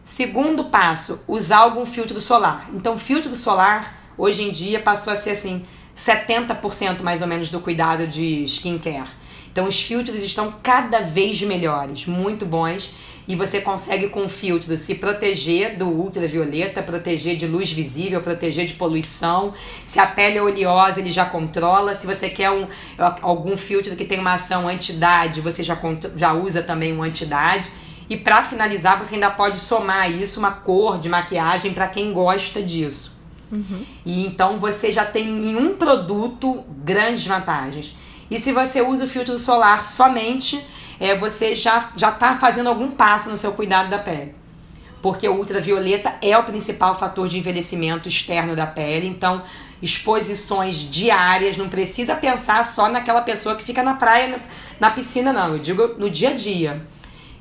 [0.04, 2.68] Segundo passo, usar algum filtro solar.
[2.74, 5.64] Então, filtro solar, hoje em dia, passou a ser assim,
[5.96, 9.08] 70% mais ou menos do cuidado de skincare.
[9.50, 12.94] Então, os filtros estão cada vez melhores, muito bons
[13.30, 18.66] e você consegue com o filtro se proteger do ultravioleta, proteger de luz visível, proteger
[18.66, 19.54] de poluição.
[19.86, 21.94] Se a pele é oleosa, ele já controla.
[21.94, 22.66] Se você quer um,
[23.22, 25.78] algum filtro que tem uma ação anti-idade, você já,
[26.16, 27.70] já usa também um anti-idade.
[28.08, 32.60] E para finalizar, você ainda pode somar isso uma cor de maquiagem para quem gosta
[32.60, 33.16] disso.
[33.52, 33.84] Uhum.
[34.04, 37.94] E então você já tem em um produto grandes vantagens.
[38.30, 40.64] E se você usa o filtro solar somente,
[41.00, 44.34] é, você já já está fazendo algum passo no seu cuidado da pele.
[45.02, 49.42] Porque o ultravioleta é o principal fator de envelhecimento externo da pele, então
[49.82, 54.38] exposições diárias, não precisa pensar só naquela pessoa que fica na praia, na,
[54.78, 55.54] na piscina, não.
[55.54, 56.86] Eu digo no dia a dia.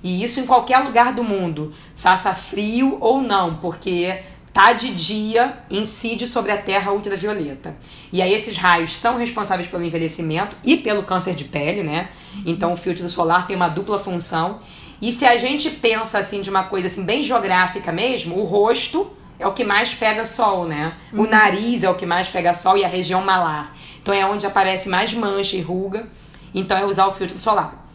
[0.02, 4.23] E isso em qualquer lugar do mundo, faça frio ou não, porque
[4.60, 7.78] tá de dia incide sobre a Terra ultravioleta.
[8.12, 12.10] E aí esses raios são responsáveis pelo envelhecimento e pelo câncer de pele, né?
[12.45, 14.60] Então o filtro solar tem uma dupla função.
[15.02, 19.10] E se a gente pensa assim de uma coisa assim bem geográfica mesmo, o rosto
[19.39, 20.98] é o que mais pega sol, né?
[21.13, 21.30] O uhum.
[21.30, 23.74] nariz é o que mais pega sol e a região malar.
[24.02, 26.06] Então é onde aparece mais mancha e ruga.
[26.54, 27.88] Então é usar o filtro solar.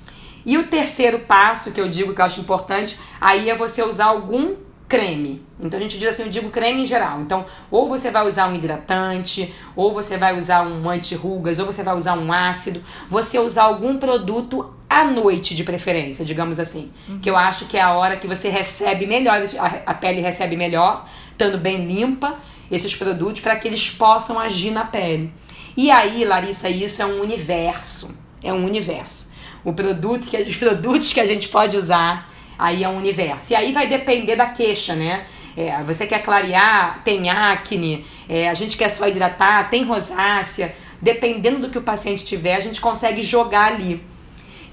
[0.46, 4.06] E o terceiro passo que eu digo que eu acho importante, aí é você usar
[4.06, 4.54] algum
[4.94, 5.42] creme.
[5.58, 7.20] Então a gente diz assim, eu digo creme em geral.
[7.20, 11.82] Então, ou você vai usar um hidratante, ou você vai usar um anti-rugas, ou você
[11.82, 12.80] vai usar um ácido,
[13.10, 16.92] você usar algum produto à noite de preferência, digamos assim.
[17.08, 17.18] Uhum.
[17.18, 19.42] Que eu acho que é a hora que você recebe melhor,
[19.84, 22.36] a pele recebe melhor, estando bem limpa,
[22.70, 25.32] esses produtos para que eles possam agir na pele.
[25.76, 28.16] E aí, Larissa, isso é um universo.
[28.44, 29.32] É um universo.
[29.64, 33.52] o produto que os produtos que a gente pode usar aí é um universo.
[33.52, 35.26] E aí vai depender da queixa, né?
[35.56, 40.74] É, você quer clarear, tem acne, é, a gente quer só hidratar, tem rosácea.
[41.00, 44.02] Dependendo do que o paciente tiver, a gente consegue jogar ali.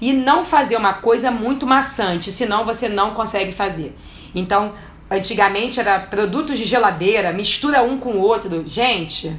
[0.00, 3.94] E não fazer uma coisa muito maçante, senão você não consegue fazer.
[4.34, 4.72] Então,
[5.10, 8.66] antigamente era produtos de geladeira, mistura um com o outro.
[8.66, 9.32] Gente,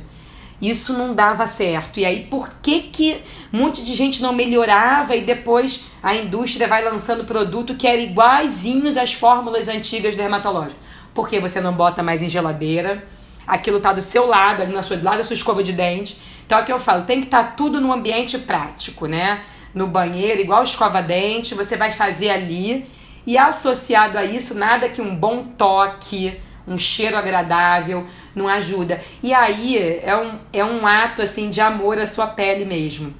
[0.62, 2.00] isso não dava certo.
[2.00, 6.68] E aí, por que que um monte de gente não melhorava e depois a indústria
[6.68, 10.78] vai lançando produto que era iguaizinhos às fórmulas antigas dermatológicas?
[11.13, 13.04] Porque você não bota mais em geladeira,
[13.46, 16.18] aquilo tá do seu lado, ali na sua, do lado da sua escova de dente.
[16.46, 19.44] Então é o que eu falo, tem que estar tá tudo no ambiente prático, né?
[19.74, 22.88] No banheiro, igual escova-dente, você vai fazer ali.
[23.26, 29.02] E associado a isso, nada que um bom toque, um cheiro agradável, não ajuda.
[29.21, 33.13] E aí é um, é um ato assim de amor à sua pele mesmo.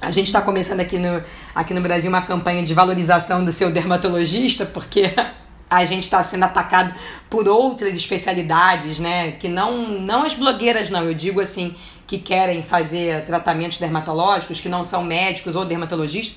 [0.00, 1.22] A gente está começando aqui no,
[1.54, 5.14] aqui no Brasil uma campanha de valorização do seu dermatologista, porque
[5.70, 6.92] a gente está sendo atacado
[7.30, 9.32] por outras especialidades, né?
[9.32, 14.68] Que não, não as blogueiras, não, eu digo assim, que querem fazer tratamentos dermatológicos, que
[14.68, 16.36] não são médicos ou dermatologistas.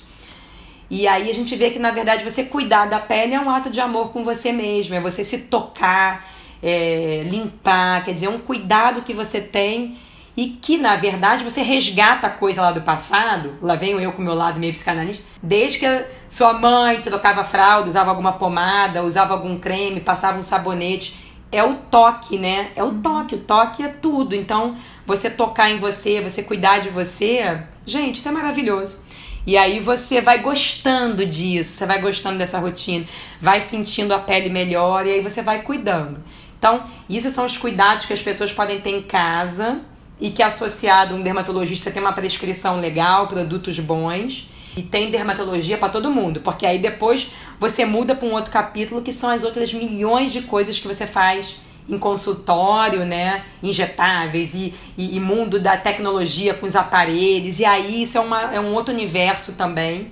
[0.89, 3.69] E aí a gente vê que, na verdade, você cuidar da pele é um ato
[3.69, 6.29] de amor com você mesmo, é você se tocar,
[6.65, 9.97] é, limpar, quer dizer, é um cuidado que você tem
[10.35, 13.55] e que, na verdade, você resgata a coisa lá do passado.
[13.61, 15.23] Lá venho eu com o meu lado meio psicanalista.
[15.41, 21.15] Desde que sua mãe trocava fralda, usava alguma pomada, usava algum creme, passava um sabonete.
[21.51, 22.71] É o toque, né?
[22.75, 23.35] É o toque.
[23.35, 24.35] O toque é tudo.
[24.35, 24.75] Então,
[25.05, 29.05] você tocar em você, você cuidar de você, gente, isso é maravilhoso.
[29.47, 33.05] E aí você vai gostando disso, você vai gostando dessa rotina,
[33.39, 36.19] vai sentindo a pele melhor e aí você vai cuidando.
[36.65, 39.81] Então, isso são os cuidados que as pessoas podem ter em casa
[40.19, 44.49] e que associado um dermatologista tem uma prescrição legal, produtos bons.
[44.75, 49.01] E tem dermatologia para todo mundo, porque aí depois você muda para um outro capítulo
[49.01, 53.45] que são as outras milhões de coisas que você faz em consultório, né?
[53.61, 57.59] Injetáveis e, e, e mundo da tecnologia com os aparelhos.
[57.59, 60.11] E aí isso é, uma, é um outro universo também.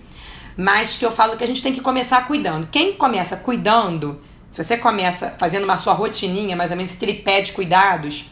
[0.56, 2.68] Mas que eu falo que a gente tem que começar cuidando.
[2.68, 4.22] Quem começa cuidando
[4.54, 8.26] se você começa fazendo uma sua rotininha, mais ou menos aquele pé de cuidados,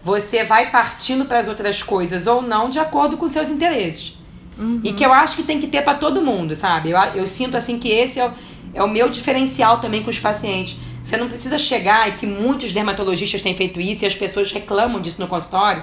[0.00, 4.16] você vai partindo para as outras coisas ou não de acordo com seus interesses.
[4.56, 4.80] Uhum.
[4.84, 6.90] E que eu acho que tem que ter para todo mundo, sabe?
[6.90, 8.32] Eu, eu sinto assim que esse é o,
[8.74, 10.76] é o meu diferencial também com os pacientes.
[11.02, 15.00] Você não precisa chegar, e que muitos dermatologistas têm feito isso e as pessoas reclamam
[15.00, 15.82] disso no consultório.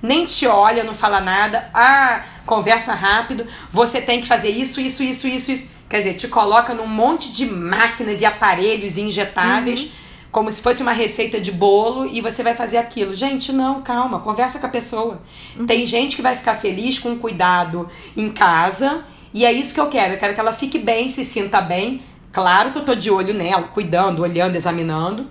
[0.00, 1.68] Nem te olha, não fala nada.
[1.74, 3.46] Ah, conversa rápido.
[3.70, 5.70] Você tem que fazer isso, isso, isso, isso, isso.
[5.88, 9.88] Quer dizer, te coloca num monte de máquinas e aparelhos injetáveis, uhum.
[10.32, 13.14] como se fosse uma receita de bolo, e você vai fazer aquilo.
[13.14, 15.22] Gente, não, calma, conversa com a pessoa.
[15.56, 15.66] Uhum.
[15.66, 19.88] Tem gente que vai ficar feliz com cuidado em casa, e é isso que eu
[19.88, 20.14] quero.
[20.14, 22.02] Eu quero que ela fique bem, se sinta bem.
[22.32, 25.26] Claro que eu tô de olho nela, cuidando, olhando, examinando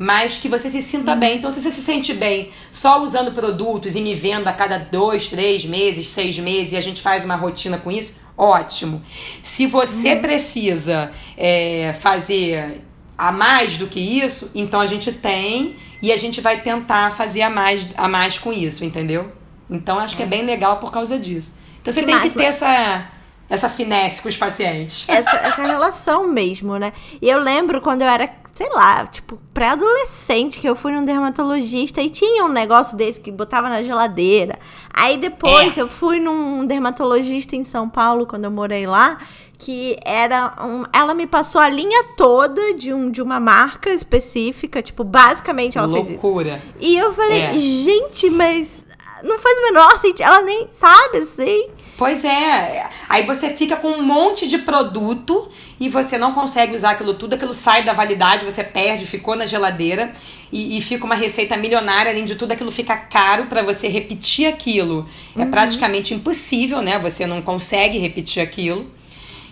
[0.00, 1.36] mas que você se sinta bem.
[1.36, 5.26] Então, se você se sente bem só usando produtos e me vendo a cada dois,
[5.26, 9.02] três meses, seis meses, e a gente faz uma rotina com isso, ótimo.
[9.42, 10.20] Se você uhum.
[10.22, 12.80] precisa é, fazer
[13.18, 17.42] a mais do que isso, então a gente tem e a gente vai tentar fazer
[17.42, 19.30] a mais, a mais com isso, entendeu?
[19.68, 21.58] Então acho que é, é bem legal por causa disso.
[21.82, 22.32] Então você que tem máximo.
[22.32, 23.10] que ter essa
[23.50, 25.08] essa finesse com os pacientes.
[25.08, 26.92] Essa, essa relação mesmo, né?
[27.20, 32.00] E eu lembro quando eu era sei lá, tipo, pré-adolescente que eu fui num dermatologista
[32.00, 34.58] e tinha um negócio desse que botava na geladeira.
[34.92, 35.80] Aí depois é.
[35.80, 39.18] eu fui num dermatologista em São Paulo, quando eu morei lá,
[39.58, 44.82] que era um, ela me passou a linha toda de, um, de uma marca específica,
[44.82, 46.06] tipo, basicamente ela Loucura.
[46.06, 46.26] fez isso.
[46.26, 46.62] Loucura.
[46.80, 47.52] E eu falei, é.
[47.52, 48.84] gente, mas
[49.22, 51.68] não faz o menor sentido, ela nem sabe assim.
[52.00, 52.88] Pois é.
[53.10, 57.34] Aí você fica com um monte de produto e você não consegue usar aquilo tudo,
[57.34, 60.10] aquilo sai da validade, você perde, ficou na geladeira
[60.50, 62.10] e, e fica uma receita milionária.
[62.10, 65.06] Além de tudo, aquilo fica caro para você repetir aquilo.
[65.36, 65.44] É uhum.
[65.44, 66.98] É praticamente impossível, né?
[67.00, 68.90] Você não consegue repetir aquilo.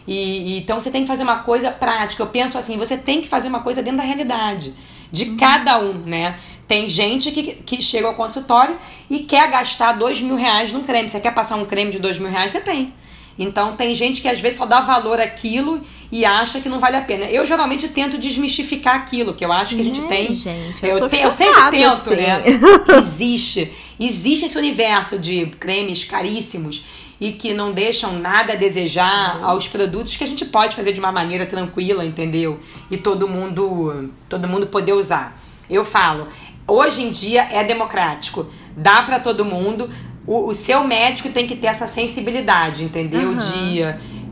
[0.07, 2.23] E, e, então você tem que fazer uma coisa prática.
[2.23, 4.73] Eu penso assim, você tem que fazer uma coisa dentro da realidade
[5.13, 5.37] de uhum.
[5.37, 6.39] cada um, né?
[6.69, 8.77] Tem gente que, que chega ao consultório
[9.09, 11.09] e quer gastar dois mil reais num creme.
[11.09, 12.53] Você quer passar um creme de dois mil reais?
[12.53, 12.93] Você tem.
[13.39, 16.97] Então tem gente que às vezes só dá valor àquilo e acha que não vale
[16.97, 17.25] a pena.
[17.27, 20.35] Eu geralmente tento desmistificar aquilo, que eu acho que a gente tem.
[20.35, 22.33] Gente, eu, eu, te, eu sempre tento, né?
[22.33, 22.51] assim.
[22.51, 22.61] né?
[22.99, 23.73] Existe.
[23.99, 26.85] Existe esse universo de cremes caríssimos
[27.21, 31.01] e que não deixam nada a desejar aos produtos que a gente pode fazer de
[31.01, 32.61] uma maneira tranquila, entendeu?
[32.91, 35.41] E todo mundo, todo mundo poder usar.
[35.69, 36.29] Eu falo,
[36.69, 38.47] hoje em dia é democrático.
[38.77, 39.91] Dá para todo mundo.
[40.27, 43.31] O, o, seu médico tem que ter essa sensibilidade, entendeu?
[43.31, 43.37] Uhum.
[43.37, 43.81] De,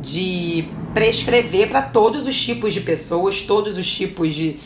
[0.00, 4.58] de prescrever para todos os tipos de pessoas, todos os tipos de,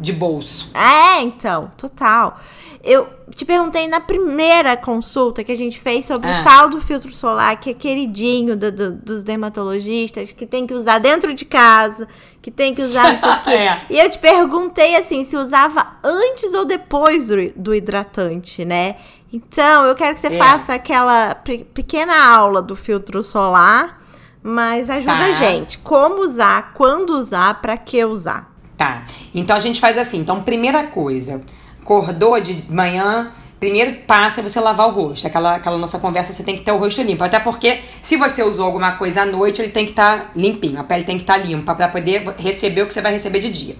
[0.00, 0.70] de bolso.
[0.74, 2.40] É, então, total.
[2.82, 6.40] Eu te perguntei na primeira consulta que a gente fez sobre ah.
[6.40, 10.72] o tal do filtro solar, que é queridinho do, do, dos dermatologistas, que tem que
[10.72, 12.08] usar dentro de casa,
[12.40, 13.50] que tem que usar não sei o quê.
[13.50, 13.86] É.
[13.90, 18.96] E eu te perguntei assim, se usava antes ou depois do, do hidratante, né?
[19.32, 20.38] Então, eu quero que você é.
[20.38, 24.00] faça aquela pequena aula do filtro solar,
[24.42, 25.26] mas ajuda tá.
[25.26, 25.78] a gente.
[25.78, 28.49] Como usar, quando usar, para que usar.
[28.80, 29.04] Tá.
[29.34, 30.20] Então a gente faz assim.
[30.20, 31.42] Então, primeira coisa,
[31.82, 35.26] acordou de manhã, primeiro passo é você lavar o rosto.
[35.26, 37.22] Aquela, aquela nossa conversa, você tem que ter o rosto limpo.
[37.22, 40.80] Até porque, se você usou alguma coisa à noite, ele tem que estar tá limpinho.
[40.80, 43.40] A pele tem que estar tá limpa para poder receber o que você vai receber
[43.40, 43.76] de dia.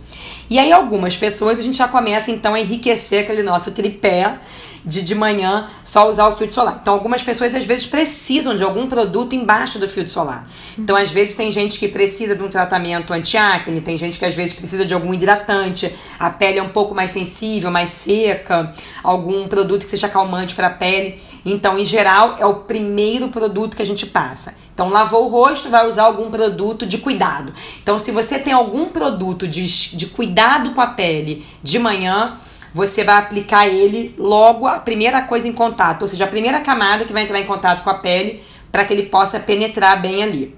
[0.50, 4.36] E aí, algumas pessoas, a gente já começa então a enriquecer aquele nosso tripé
[4.84, 6.78] de de manhã só usar o filtro solar.
[6.80, 10.48] Então, algumas pessoas às vezes precisam de algum produto embaixo do filtro solar.
[10.78, 14.34] Então, às vezes tem gente que precisa de um tratamento anti-acne, tem gente que às
[14.34, 19.48] vezes precisa de algum hidratante, a pele é um pouco mais sensível, mais seca, algum
[19.48, 21.20] produto que seja calmante para a pele.
[21.44, 24.54] Então, em geral, é o primeiro produto que a gente passa.
[24.72, 27.52] Então, lavou o rosto, vai usar algum produto de cuidado.
[27.82, 32.38] Então, se você tem algum produto de, de cuidado com a pele de manhã,
[32.72, 37.04] você vai aplicar ele logo a primeira coisa em contato, ou seja, a primeira camada
[37.04, 40.56] que vai entrar em contato com a pele para que ele possa penetrar bem ali.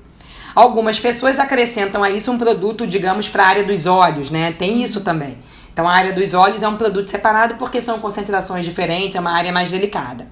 [0.55, 4.53] Algumas pessoas acrescentam a isso um produto, digamos, para a área dos olhos, né?
[4.53, 5.39] Tem isso também.
[5.73, 9.33] Então, a área dos olhos é um produto separado porque são concentrações diferentes, é uma
[9.33, 10.27] área mais delicada.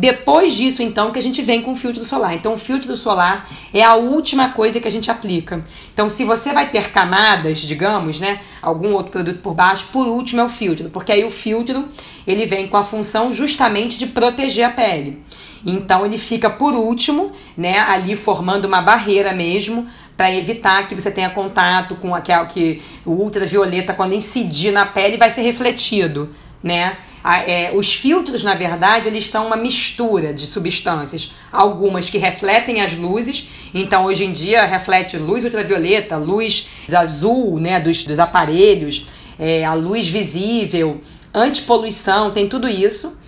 [0.00, 2.32] Depois disso, então, que a gente vem com o filtro solar.
[2.32, 5.60] Então, o filtro solar é a última coisa que a gente aplica.
[5.92, 10.40] Então, se você vai ter camadas, digamos, né, algum outro produto por baixo, por último
[10.40, 11.86] é o filtro, porque aí o filtro
[12.26, 15.22] ele vem com a função justamente de proteger a pele.
[15.66, 19.86] Então, ele fica por último, né, ali formando uma barreira mesmo
[20.16, 25.18] para evitar que você tenha contato com aquele que o ultravioleta quando incidir na pele
[25.18, 26.30] vai ser refletido,
[26.62, 26.96] né?
[27.24, 31.32] É, os filtros, na verdade, eles são uma mistura de substâncias.
[31.52, 37.78] Algumas que refletem as luzes, então hoje em dia reflete luz ultravioleta, luz azul né,
[37.78, 39.06] dos, dos aparelhos,
[39.38, 41.00] é, a luz visível,
[41.34, 43.18] antipoluição, tem tudo isso.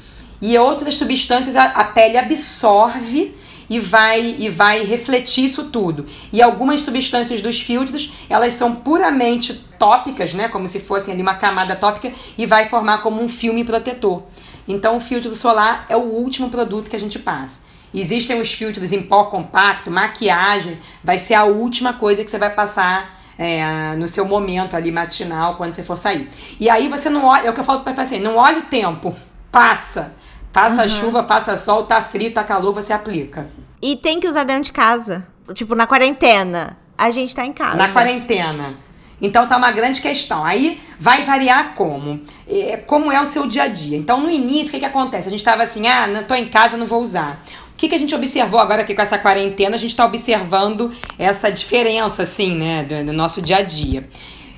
[0.41, 3.35] E outras substâncias a, a pele absorve
[3.73, 6.05] e vai e vai refletir isso tudo.
[6.31, 11.37] E algumas substâncias dos filtros, elas são puramente tópicas, né, como se fossem ali uma
[11.37, 14.25] camada tópica e vai formar como um filme protetor.
[14.69, 17.63] Então o filtro solar é o último produto que a gente passa.
[17.95, 22.51] Existem os filtros em pó compacto, maquiagem, vai ser a última coisa que você vai
[22.51, 26.29] passar é, no seu momento ali matinal quando você for sair.
[26.61, 28.63] E aí você não olha, é o que eu falo para paciente, não olha o
[28.63, 29.17] tempo,
[29.51, 30.15] passa.
[30.53, 30.89] Faça uhum.
[30.89, 33.49] chuva, faça sol, tá frio, tá calor, você aplica.
[33.81, 35.27] E tem que usar dentro de casa.
[35.55, 36.77] Tipo, na quarentena.
[36.97, 37.77] A gente tá em casa.
[37.77, 38.77] Na quarentena.
[39.21, 40.45] Então tá uma grande questão.
[40.45, 42.21] Aí vai variar como?
[42.49, 43.97] É, como é o seu dia a dia.
[43.97, 45.29] Então no início, o que, que acontece?
[45.29, 47.43] A gente tava assim, ah, não tô em casa, não vou usar.
[47.73, 49.77] O que, que a gente observou agora aqui com essa quarentena?
[49.77, 54.09] A gente tá observando essa diferença, assim, né, do, do nosso dia a dia.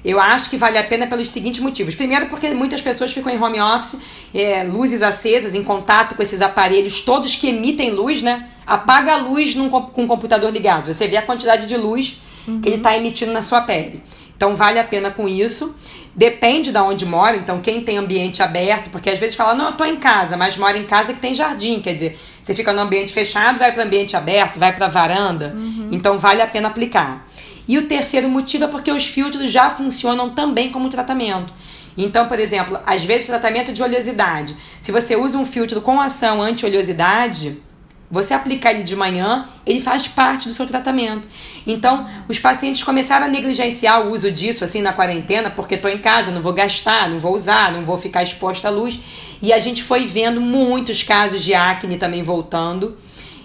[0.04, 1.94] Eu acho que vale a pena pelos seguintes motivos.
[1.94, 3.98] Primeiro, porque muitas pessoas ficam em home office,
[4.34, 8.48] é, luzes acesas, em contato com esses aparelhos todos que emitem luz, né?
[8.66, 10.92] Apaga a luz num, com o computador ligado.
[10.92, 12.60] Você vê a quantidade de luz uhum.
[12.60, 14.02] que ele está emitindo na sua pele.
[14.36, 15.74] Então vale a pena com isso.
[16.16, 19.72] Depende de onde mora, então quem tem ambiente aberto, porque às vezes fala, não, eu
[19.72, 22.82] tô em casa, mas mora em casa que tem jardim, quer dizer, você fica no
[22.82, 25.88] ambiente fechado, vai para ambiente aberto, vai para varanda, uhum.
[25.90, 27.26] então vale a pena aplicar.
[27.66, 31.52] E o terceiro motivo é porque os filtros já funcionam também como tratamento.
[31.96, 34.56] Então, por exemplo, às vezes tratamento de oleosidade.
[34.80, 37.62] Se você usa um filtro com ação anti-oleosidade,
[38.10, 41.26] você aplicar ele de manhã, ele faz parte do seu tratamento.
[41.66, 45.98] Então, os pacientes começaram a negligenciar o uso disso assim na quarentena, porque estou em
[45.98, 48.98] casa, não vou gastar, não vou usar, não vou ficar exposta à luz.
[49.40, 52.96] E a gente foi vendo muitos casos de acne também voltando.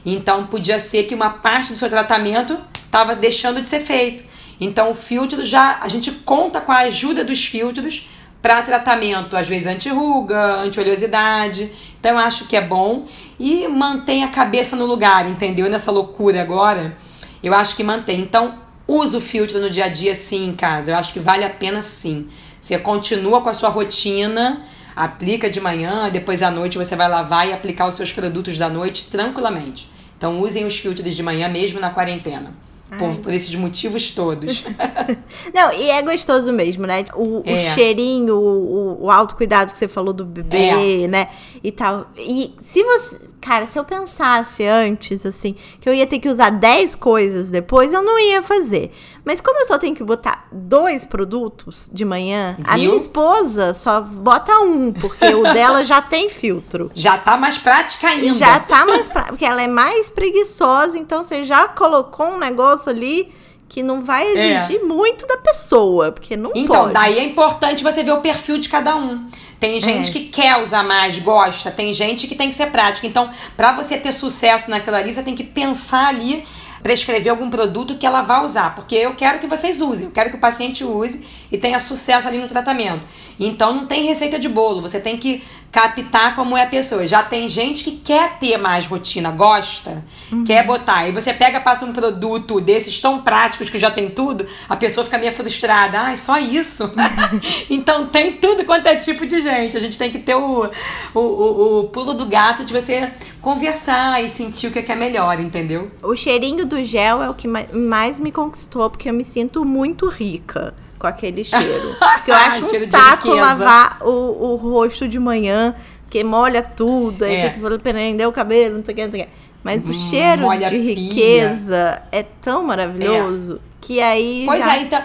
[0.06, 2.58] Então, podia ser que uma parte do seu tratamento
[2.90, 4.24] estava deixando de ser feito.
[4.60, 8.10] Então, o filtro já a gente conta com a ajuda dos filtros
[8.42, 11.72] para tratamento, às vezes anti-ruga, anti-oleosidade.
[12.00, 13.06] Então, eu acho que é bom
[13.40, 15.70] e mantém a cabeça no lugar, entendeu?
[15.70, 16.98] Nessa loucura agora,
[17.44, 18.20] eu acho que mantém.
[18.20, 18.56] Então,
[18.88, 20.92] usa o filtro no dia a dia sim em casa.
[20.92, 22.28] Eu acho que vale a pena sim.
[22.60, 27.48] Você continua com a sua rotina, aplica de manhã, depois à noite você vai lavar
[27.48, 29.90] e aplicar os seus produtos da noite tranquilamente.
[30.18, 32.54] Então usem os filtros de manhã mesmo na quarentena.
[32.98, 34.64] Por, por, esses motivos todos.
[35.54, 37.06] Não, e é gostoso mesmo, né?
[37.14, 37.54] O, é.
[37.54, 41.08] o cheirinho, o, o autocuidado que você falou do bebê, é.
[41.08, 41.30] né?
[41.64, 42.08] E tal.
[42.18, 43.30] E se você.
[43.42, 47.94] Cara, se eu pensasse antes, assim, que eu ia ter que usar 10 coisas depois,
[47.94, 48.92] eu não ia fazer.
[49.24, 52.66] Mas como eu só tenho que botar dois produtos de manhã, Viu?
[52.68, 56.92] a minha esposa só bota um, porque o dela já tem filtro.
[57.00, 58.34] Já tá mais prática ainda.
[58.34, 62.79] Já tá mais prática, porque ela é mais preguiçosa, então você já colocou um negócio
[62.88, 63.32] ali
[63.68, 64.58] que não vai é.
[64.58, 64.84] exigir é.
[64.84, 66.90] muito da pessoa, porque não então, pode.
[66.90, 69.28] Então, daí é importante você ver o perfil de cada um.
[69.60, 70.14] Tem gente é.
[70.14, 73.06] que quer usar mais, gosta, tem gente que tem que ser prática.
[73.06, 76.44] Então, para você ter sucesso naquilo ali, você tem que pensar ali
[76.82, 80.30] prescrever algum produto que ela vá usar, porque eu quero que vocês usem, eu quero
[80.30, 83.06] que o paciente use e tenha sucesso ali no tratamento.
[83.40, 87.06] Então não tem receita de bolo, você tem que captar como é a pessoa.
[87.06, 90.44] Já tem gente que quer ter mais rotina, gosta, uhum.
[90.44, 91.08] quer botar.
[91.08, 95.04] E você pega, passa um produto desses tão práticos que já tem tudo, a pessoa
[95.06, 96.02] fica meio frustrada.
[96.02, 96.86] Ah, é só isso?
[96.86, 97.40] Uhum.
[97.70, 99.78] então tem tudo quanto é tipo de gente.
[99.78, 100.70] A gente tem que ter o,
[101.14, 103.12] o, o, o pulo do gato de você
[103.42, 105.92] conversar e sentir o que é melhor, entendeu?
[106.02, 110.08] O cheirinho do gel é o que mais me conquistou, porque eu me sinto muito
[110.08, 111.96] rica com aquele cheiro.
[111.98, 115.74] Porque eu acho um saco lavar o, o rosto de manhã,
[116.04, 117.50] porque molha tudo, aí é.
[117.50, 119.30] tem que prender o cabelo, não sei o que, não sei o que.
[119.64, 123.60] Mas hum, o cheiro de riqueza é tão maravilhoso é.
[123.82, 124.44] que aí.
[124.46, 124.76] Pois já...
[124.76, 125.04] é, então.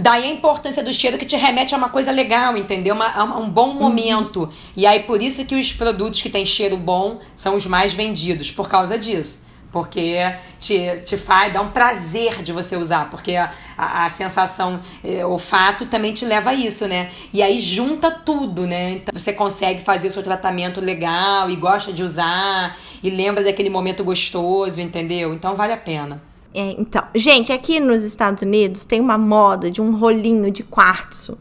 [0.00, 2.94] Daí a importância do cheiro que te remete a uma coisa legal, entendeu?
[2.94, 3.74] Uma, a um bom uhum.
[3.74, 4.40] momento.
[4.42, 4.50] Uhum.
[4.76, 8.50] E aí por isso que os produtos que têm cheiro bom são os mais vendidos,
[8.50, 9.47] por causa disso.
[9.70, 10.16] Porque
[10.58, 15.24] te, te faz, dá um prazer de você usar, porque a, a, a sensação, eh,
[15.26, 17.10] o fato também te leva a isso, né?
[17.34, 18.92] E aí junta tudo, né?
[18.92, 23.68] Então você consegue fazer o seu tratamento legal e gosta de usar e lembra daquele
[23.68, 25.34] momento gostoso, entendeu?
[25.34, 26.22] Então vale a pena.
[26.54, 31.38] É, então, gente, aqui nos Estados Unidos tem uma moda de um rolinho de quartzo.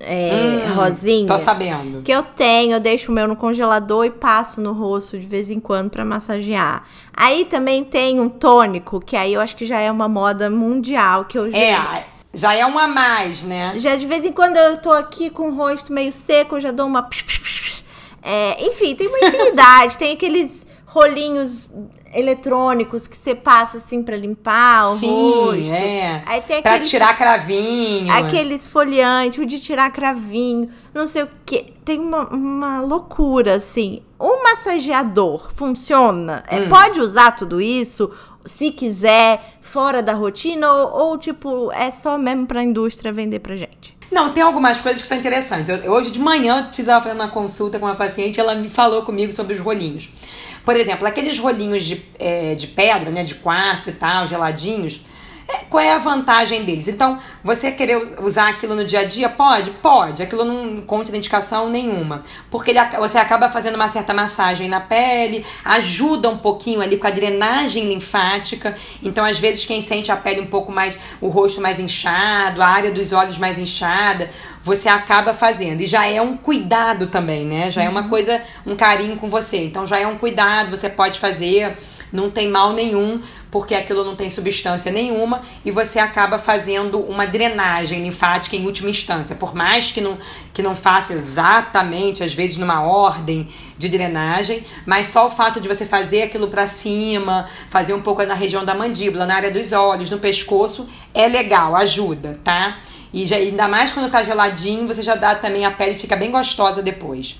[0.00, 1.26] É, hum, rosinha.
[1.26, 2.02] Tô sabendo.
[2.02, 5.50] Que eu tenho, eu deixo o meu no congelador e passo no rosto de vez
[5.50, 6.84] em quando para massagear.
[7.14, 11.26] Aí também tem um tônico, que aí eu acho que já é uma moda mundial,
[11.26, 11.58] que eu já...
[11.58, 13.74] É, já é um a mais, né?
[13.76, 16.70] Já de vez em quando eu tô aqui com o rosto meio seco, eu já
[16.70, 17.08] dou uma...
[18.22, 19.96] É, enfim, tem uma infinidade.
[19.98, 21.68] tem aqueles rolinhos
[22.16, 25.72] eletrônicos que você passa assim para limpar o Sim, rosto.
[25.72, 26.22] É.
[26.26, 28.10] Aí tem pra tirar cravinho.
[28.12, 31.74] Aquele esfoliante, o de tirar cravinho, não sei o que.
[31.84, 34.02] Tem uma, uma loucura, assim.
[34.18, 36.42] O massageador funciona?
[36.48, 36.62] É, hum.
[36.64, 38.10] É, pode usar tudo isso?
[38.44, 43.56] Se quiser, fora da rotina, ou, ou tipo, é só mesmo pra indústria vender pra
[43.56, 43.96] gente?
[44.10, 45.68] Não, tem algumas coisas que são interessantes.
[45.68, 49.02] Eu, hoje de manhã eu precisava fazer uma consulta com uma paciente, ela me falou
[49.02, 50.08] comigo sobre os rolinhos.
[50.66, 55.00] Por exemplo, aqueles rolinhos de, é, de pedra, né, de quartzo e tal, geladinhos
[55.48, 56.88] é, qual é a vantagem deles?
[56.88, 59.28] Então, você querer usar aquilo no dia a dia?
[59.28, 59.70] Pode?
[59.70, 60.22] Pode.
[60.22, 62.24] Aquilo não contraindicação nenhuma.
[62.50, 67.06] Porque ele, você acaba fazendo uma certa massagem na pele, ajuda um pouquinho ali com
[67.06, 68.74] a drenagem linfática.
[69.02, 72.66] Então, às vezes, quem sente a pele um pouco mais, o rosto mais inchado, a
[72.66, 74.30] área dos olhos mais inchada,
[74.66, 75.80] você acaba fazendo.
[75.80, 77.70] E já é um cuidado também, né?
[77.70, 78.08] Já é uma uhum.
[78.08, 79.58] coisa, um carinho com você.
[79.58, 81.76] Então, já é um cuidado, você pode fazer
[82.12, 87.26] não tem mal nenhum, porque aquilo não tem substância nenhuma e você acaba fazendo uma
[87.26, 89.34] drenagem linfática em última instância.
[89.34, 90.16] Por mais que não,
[90.52, 95.68] que não faça exatamente, às vezes, numa ordem de drenagem, mas só o fato de
[95.68, 99.72] você fazer aquilo para cima, fazer um pouco na região da mandíbula, na área dos
[99.72, 102.78] olhos, no pescoço, é legal, ajuda, tá?
[103.12, 106.30] E já, ainda mais quando tá geladinho, você já dá também a pele fica bem
[106.30, 107.36] gostosa depois.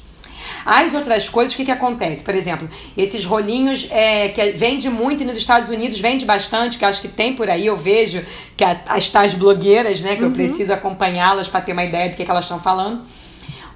[0.64, 2.22] As outras coisas, o que, que acontece?
[2.22, 6.84] Por exemplo, esses rolinhos é, que vende muito e nos Estados Unidos vende bastante, que
[6.84, 8.24] acho que tem por aí, eu vejo
[8.56, 10.28] que a, as tais blogueiras, né, que uhum.
[10.28, 13.02] eu preciso acompanhá-las para ter uma ideia do que, que elas estão falando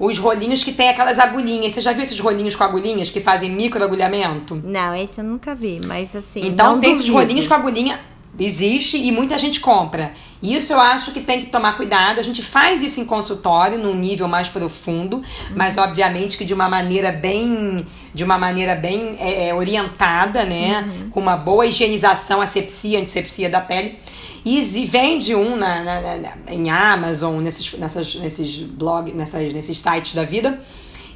[0.01, 1.75] os rolinhos que tem aquelas agulhinhas.
[1.75, 4.61] Você já viu esses rolinhos com agulhinhas que fazem microagulhamento?
[4.65, 6.41] Não, esse eu nunca vi, mas assim.
[6.47, 7.03] Então tem duvido.
[7.03, 8.01] esses rolinhos com agulhinha.
[8.41, 10.15] Existe e muita gente compra.
[10.43, 12.19] Isso eu acho que tem que tomar cuidado.
[12.19, 15.23] A gente faz isso em consultório, num nível mais profundo, uhum.
[15.55, 17.85] mas obviamente que de uma maneira bem,
[18.15, 20.81] de uma maneira bem é, é, orientada, né?
[20.89, 21.11] Uhum.
[21.11, 23.99] Com uma boa higienização, asepsia, antisepsia da pele.
[24.43, 30.15] E vende um na, na, na, em Amazon, nesses, nessas, nesses blogs, nessas, nesses sites
[30.15, 30.59] da vida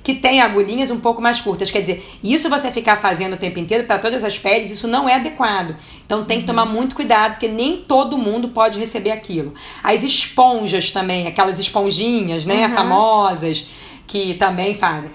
[0.05, 1.70] que tem agulhinhas um pouco mais curtas.
[1.70, 5.09] Quer dizer, isso você ficar fazendo o tempo inteiro para todas as peles, isso não
[5.09, 5.74] é adequado.
[6.05, 9.55] Então tem que tomar muito cuidado, porque nem todo mundo pode receber aquilo.
[9.82, 12.74] As esponjas também, aquelas esponjinhas, né, uhum.
[12.74, 13.66] famosas,
[14.07, 15.11] que também fazem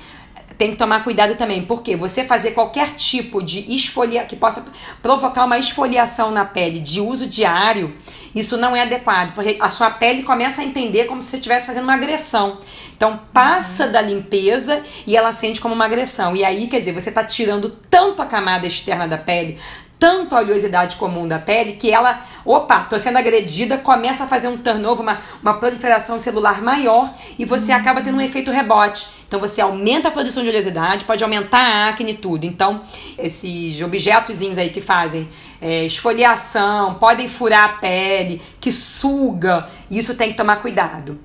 [0.60, 4.66] tem que tomar cuidado também, porque você fazer qualquer tipo de esfolia que possa
[5.02, 7.96] provocar uma esfoliação na pele de uso diário,
[8.36, 11.66] isso não é adequado, porque a sua pele começa a entender como se você estivesse
[11.66, 12.58] fazendo uma agressão.
[12.94, 13.92] Então passa uhum.
[13.94, 16.36] da limpeza e ela sente como uma agressão.
[16.36, 19.58] E aí, quer dizer, você está tirando tanto a camada externa da pele,
[20.00, 24.48] tanto a oleosidade comum da pele que ela, opa, tô sendo agredida, começa a fazer
[24.48, 29.08] um turnover, uma, uma proliferação celular maior e você acaba tendo um efeito rebote.
[29.28, 32.46] Então você aumenta a produção de oleosidade, pode aumentar a acne e tudo.
[32.46, 32.82] Então,
[33.18, 35.28] esses objetos aí que fazem
[35.62, 41.20] é, esfoliação, podem furar a pele, que suga, isso tem que tomar cuidado.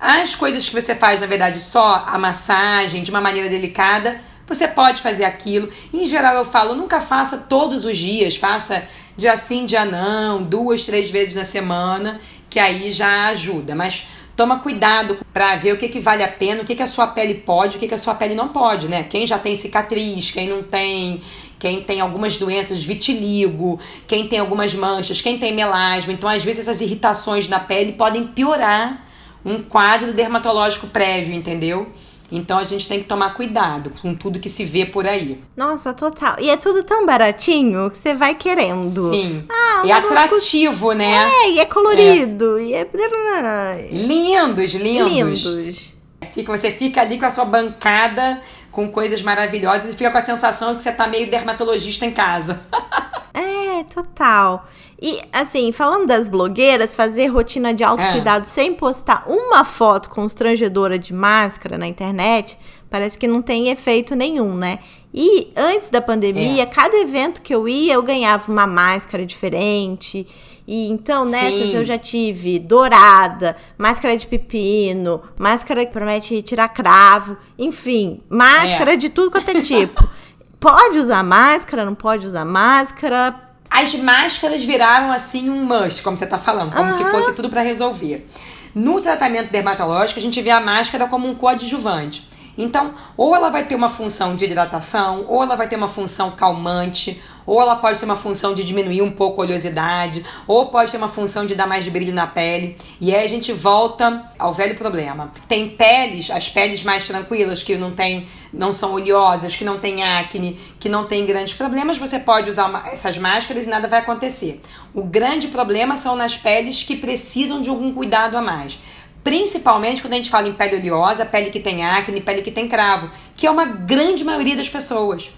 [0.00, 4.68] As coisas que você faz, na verdade, só a massagem de uma maneira delicada, você
[4.68, 5.68] pode fazer aquilo.
[5.92, 8.84] Em geral, eu falo, nunca faça todos os dias, faça
[9.16, 12.20] dia sim, dia não, duas, três vezes na semana,
[12.50, 13.74] que aí já ajuda.
[13.74, 16.86] Mas toma cuidado para ver o que, que vale a pena, o que, que a
[16.86, 19.04] sua pele pode, o que, que a sua pele não pode, né?
[19.04, 21.22] Quem já tem cicatriz, quem não tem,
[21.58, 26.12] quem tem algumas doenças, vitiligo, quem tem algumas manchas, quem tem melasma.
[26.12, 29.06] Então, às vezes, essas irritações na pele podem piorar
[29.44, 31.92] um quadro dermatológico prévio, entendeu?
[32.34, 35.40] Então a gente tem que tomar cuidado com tudo que se vê por aí.
[35.56, 36.34] Nossa, total.
[36.40, 39.12] E é tudo tão baratinho que você vai querendo.
[39.12, 39.44] Sim.
[39.48, 41.30] Ah, um é atrativo, né?
[41.30, 42.58] É, e é colorido.
[42.58, 42.62] É.
[42.64, 43.88] E é...
[43.92, 45.12] Lindos, lindos.
[45.12, 45.93] Lindos.
[46.32, 50.24] Fica, você fica ali com a sua bancada com coisas maravilhosas e fica com a
[50.24, 52.60] sensação que você tá meio dermatologista em casa.
[53.32, 54.66] é, total.
[55.00, 58.48] E, assim, falando das blogueiras, fazer rotina de autocuidado é.
[58.48, 62.58] sem postar uma foto constrangedora de máscara na internet,
[62.90, 64.78] parece que não tem efeito nenhum, né?
[65.12, 66.66] E antes da pandemia, é.
[66.66, 70.26] cada evento que eu ia, eu ganhava uma máscara diferente.
[70.66, 71.76] E então nessas Sim.
[71.76, 78.96] eu já tive dourada, máscara de pepino, máscara que promete tirar cravo, enfim, máscara é.
[78.96, 80.08] de tudo quanto é tipo.
[80.58, 83.44] pode usar máscara, não pode usar máscara,
[83.74, 87.60] as máscaras viraram assim um must, como você tá falando, como se fosse tudo para
[87.60, 88.24] resolver.
[88.72, 92.28] No tratamento dermatológico, a gente vê a máscara como um coadjuvante.
[92.56, 96.30] Então, ou ela vai ter uma função de hidratação, ou ela vai ter uma função
[96.30, 100.90] calmante, ou ela pode ter uma função de diminuir um pouco a oleosidade, ou pode
[100.90, 102.76] ter uma função de dar mais brilho na pele.
[103.00, 105.30] E aí a gente volta ao velho problema.
[105.48, 110.02] Tem peles, as peles mais tranquilas, que não tem, não são oleosas, que não tem
[110.02, 114.00] acne, que não tem grandes problemas, você pode usar uma, essas máscaras e nada vai
[114.00, 114.60] acontecer.
[114.92, 118.78] O grande problema são nas peles que precisam de algum cuidado a mais.
[119.24, 122.68] Principalmente quando a gente fala em pele oleosa, pele que tem acne, pele que tem
[122.68, 125.30] cravo, que é uma grande maioria das pessoas.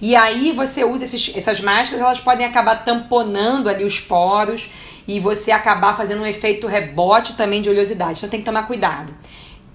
[0.00, 4.70] E aí você usa esses, essas máscaras, elas podem acabar tamponando ali os poros
[5.08, 8.18] e você acabar fazendo um efeito rebote também de oleosidade.
[8.18, 9.12] Então tem que tomar cuidado.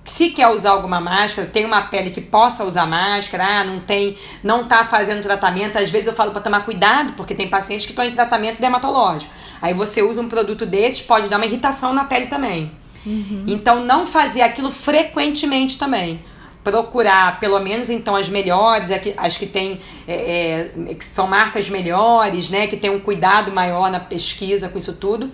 [0.06, 4.18] Se quer usar alguma máscara, tem uma pele que possa usar máscara, ah, não tem,
[4.42, 7.92] não tá fazendo tratamento, às vezes eu falo para tomar cuidado, porque tem pacientes que
[7.92, 9.34] estão em tratamento dermatológico.
[9.62, 12.72] Aí você usa um produto desses, pode dar uma irritação na pele também.
[13.08, 13.46] Uhum.
[13.48, 16.22] Então, não fazer aquilo frequentemente também.
[16.62, 22.50] Procurar, pelo menos, então, as melhores, as que tem, é, é, que são marcas melhores,
[22.50, 22.68] né?
[22.68, 25.32] Que tem um cuidado maior na pesquisa com isso tudo.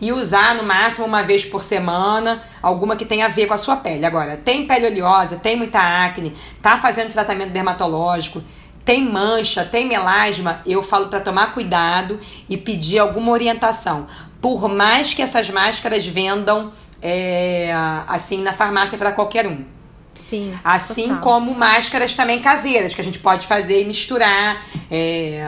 [0.00, 3.58] E usar no máximo uma vez por semana, alguma que tenha a ver com a
[3.58, 4.06] sua pele.
[4.06, 8.42] Agora, tem pele oleosa, tem muita acne, tá fazendo tratamento dermatológico,
[8.82, 12.18] tem mancha, tem melasma, eu falo para tomar cuidado
[12.48, 14.06] e pedir alguma orientação.
[14.40, 16.72] Por mais que essas máscaras vendam
[17.02, 17.72] é,
[18.06, 19.64] assim na farmácia para qualquer um.
[20.14, 20.52] Sim.
[20.62, 21.20] Assim total.
[21.20, 24.62] como máscaras também caseiras, que a gente pode fazer e misturar.
[24.90, 25.42] É,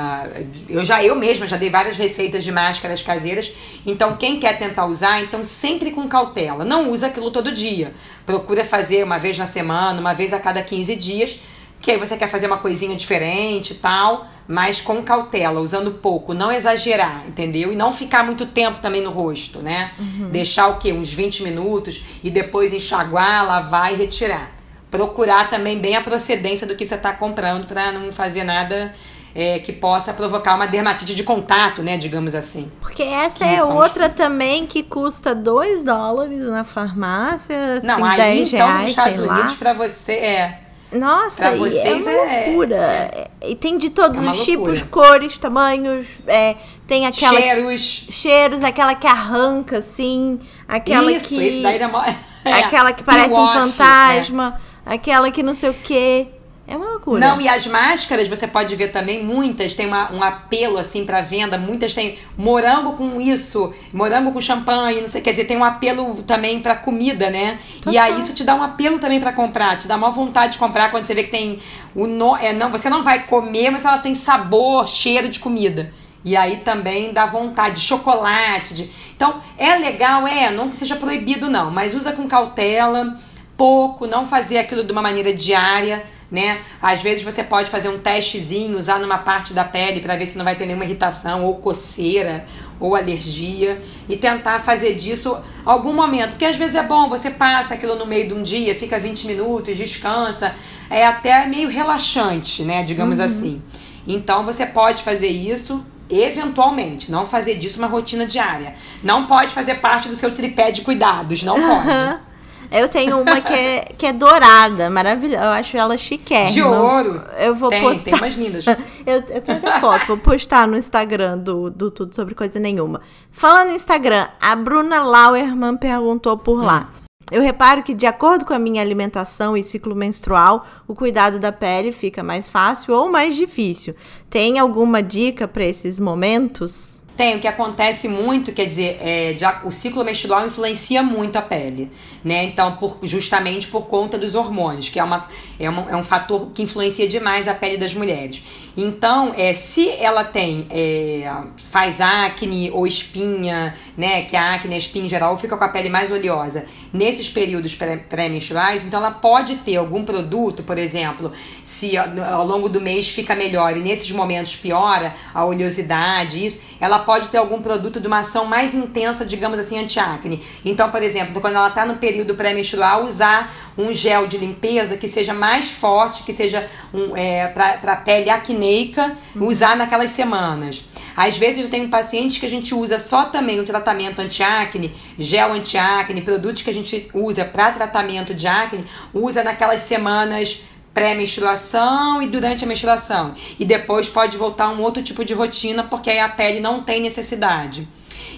[0.69, 3.53] eu já eu mesma já dei várias receitas de máscaras caseiras.
[3.85, 6.65] Então, quem quer tentar usar, então sempre com cautela.
[6.65, 7.93] Não usa aquilo todo dia.
[8.25, 11.41] Procura fazer uma vez na semana, uma vez a cada 15 dias
[11.83, 16.33] que aí você quer fazer uma coisinha diferente e tal, mas com cautela, usando pouco,
[16.33, 17.73] não exagerar, entendeu?
[17.73, 19.91] E não ficar muito tempo também no rosto, né?
[19.99, 20.31] Uhum.
[20.31, 20.93] Deixar o quê?
[20.93, 24.53] Uns 20 minutos e depois enxaguar, lavar e retirar.
[24.93, 28.95] Procurar também bem a procedência do que você está comprando para não fazer nada
[29.35, 31.97] é, que possa provocar uma dermatite de contato, né?
[31.97, 32.71] Digamos assim.
[32.81, 34.15] Porque essa é outra os...
[34.15, 37.81] também que custa 2 dólares na farmácia.
[37.83, 40.62] Não, assim, aí então reais, nos Estados Unidos para você é
[40.93, 42.77] nossa, pra vocês é uma é- loucura.
[42.77, 43.31] É...
[43.45, 46.07] E tem de todos é os tipos, cores, tamanhos.
[46.27, 47.41] É, tem aquela.
[47.41, 48.07] Cheiros.
[48.11, 50.39] Cheiros, aquela que arranca, assim.
[50.69, 51.43] Aquela isso, que.
[51.43, 51.87] Isso, daí da...
[52.45, 52.53] é.
[52.53, 54.61] Aquela que parece um fantasma.
[54.87, 54.95] É.
[54.95, 56.29] Aquela que não sei o quê.
[56.67, 57.19] É uma loucura.
[57.19, 61.21] Não, e as máscaras você pode ver também, muitas tem uma, um apelo assim para
[61.21, 65.65] venda, muitas tem morango com isso, morango com champanhe, não sei, quer dizer, tem um
[65.65, 67.59] apelo também para comida, né?
[67.77, 67.93] Total.
[67.93, 70.59] E aí isso te dá um apelo também para comprar, te dá uma vontade de
[70.59, 71.59] comprar quando você vê que tem
[71.95, 75.93] o no, é não, você não vai comer, mas ela tem sabor, cheiro de comida.
[76.25, 78.91] E aí também dá vontade de chocolate, de...
[79.17, 83.17] Então, é legal, é, não que seja proibido não, mas usa com cautela,
[83.57, 86.63] pouco, não fazer aquilo de uma maneira diária né?
[86.81, 90.39] Às vezes você pode fazer um testezinho, usar numa parte da pele para ver se
[90.39, 92.47] não vai ter nenhuma irritação ou coceira
[92.81, 97.75] ou alergia e tentar fazer disso algum momento, porque às vezes é bom, você passa
[97.75, 100.55] aquilo no meio de um dia, fica 20 minutos, descansa,
[100.89, 103.25] é até meio relaxante, né, digamos uhum.
[103.27, 103.63] assim.
[104.09, 108.75] Então você pode fazer isso eventualmente, não fazer disso uma rotina diária.
[109.03, 112.32] Não pode fazer parte do seu tripé de cuidados, não pode.
[112.73, 115.45] Eu tenho uma que é, que é dourada, maravilhosa.
[115.45, 116.51] Eu acho ela chiquérrima.
[116.51, 117.23] De ouro.
[117.39, 118.05] Eu vou tem, postar.
[118.05, 118.67] Tem umas lindas.
[119.07, 123.01] eu, eu tenho até foto, vou postar no Instagram do, do Tudo Sobre Coisa Nenhuma.
[123.31, 126.65] Falando no Instagram, a Bruna Lauerman perguntou por hum.
[126.65, 126.89] lá.
[127.31, 131.51] Eu reparo que, de acordo com a minha alimentação e ciclo menstrual, o cuidado da
[131.51, 133.95] pele fica mais fácil ou mais difícil.
[134.29, 137.02] Tem alguma dica para esses momentos?
[137.17, 141.91] Tem, o que acontece muito, quer dizer, é, o ciclo menstrual influencia muito a pele,
[142.25, 142.45] né?
[142.45, 145.29] Então, por, justamente por conta dos hormônios, que é, uma,
[145.61, 148.43] é, uma, é um fator que influencia demais a pele das mulheres.
[148.75, 151.31] Então, é, se ela tem, é,
[151.63, 154.23] faz acne ou espinha, né?
[154.23, 157.75] Que a acne, a espinha em geral, fica com a pele mais oleosa nesses períodos
[158.09, 161.33] pré-menstruais, então ela pode ter algum produto, por exemplo,
[161.65, 167.02] se ao longo do mês fica melhor e nesses momentos piora a oleosidade, isso, ela
[167.03, 170.43] pode ter algum produto de uma ação mais intensa, digamos assim, anti-acne.
[170.65, 175.09] Então, por exemplo, quando ela está no período pré-menstrual, usar um gel de limpeza que
[175.09, 179.47] seja mais forte, que seja um, é, para a pele acneica, uhum.
[179.47, 180.85] usar naquelas semanas.
[181.17, 185.53] Às vezes eu tenho pacientes que a gente usa só também o tratamento anti-acne, gel
[185.53, 190.63] anti-acne, produtos que a gente usa para tratamento de acne, usa naquelas semanas
[190.95, 193.35] pré-menstruação e durante a menstruação.
[193.59, 197.01] E depois pode voltar um outro tipo de rotina, porque aí a pele não tem
[197.01, 197.89] necessidade.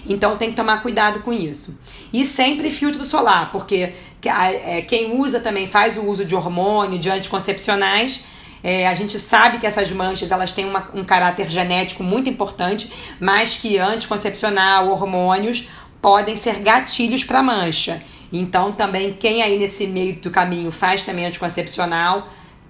[0.07, 1.77] Então tem que tomar cuidado com isso.
[2.13, 3.93] E sempre filtro solar, porque
[4.23, 8.23] é, quem usa também faz o uso de hormônio, de anticoncepcionais.
[8.63, 12.91] É, a gente sabe que essas manchas elas têm uma, um caráter genético muito importante,
[13.19, 15.67] mas que anticoncepcional, hormônios
[16.01, 18.01] podem ser gatilhos para mancha.
[18.31, 22.27] Então também quem aí nesse meio do caminho faz também anticoncepcional,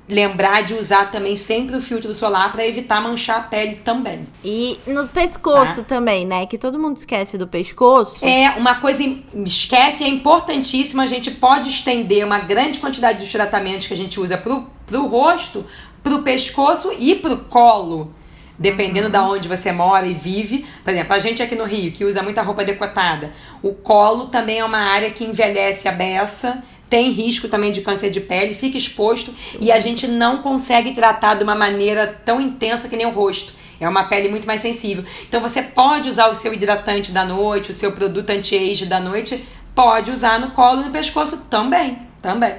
[0.07, 4.27] lembrar de usar também sempre o filtro solar para evitar manchar a pele também.
[4.43, 5.95] E no pescoço tá?
[5.95, 6.45] também, né?
[6.45, 8.23] Que todo mundo esquece do pescoço.
[8.23, 9.03] É, uma coisa
[9.43, 14.19] esquece é importantíssima, a gente pode estender uma grande quantidade de tratamentos que a gente
[14.19, 15.65] usa pro, pro rosto,
[16.03, 18.13] pro pescoço e pro colo.
[18.57, 19.11] Dependendo uhum.
[19.11, 20.65] da onde você mora e vive.
[20.81, 24.59] Por exemplo, a gente aqui no Rio, que usa muita roupa decotada, o colo também
[24.59, 28.77] é uma área que envelhece a beça tem risco também de câncer de pele, fica
[28.77, 33.11] exposto e a gente não consegue tratar de uma maneira tão intensa que nem o
[33.11, 33.53] rosto.
[33.79, 35.03] É uma pele muito mais sensível.
[35.27, 39.45] Então você pode usar o seu hidratante da noite, o seu produto anti-age da noite,
[39.73, 42.55] pode usar no colo e no pescoço também, também.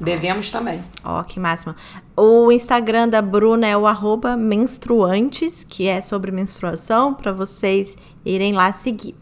[0.00, 0.84] Devemos também.
[1.04, 1.74] Ó, oh, que máximo.
[2.16, 8.52] O Instagram da Bruna é o arroba menstruantes, que é sobre menstruação, para vocês irem
[8.52, 9.16] lá seguir.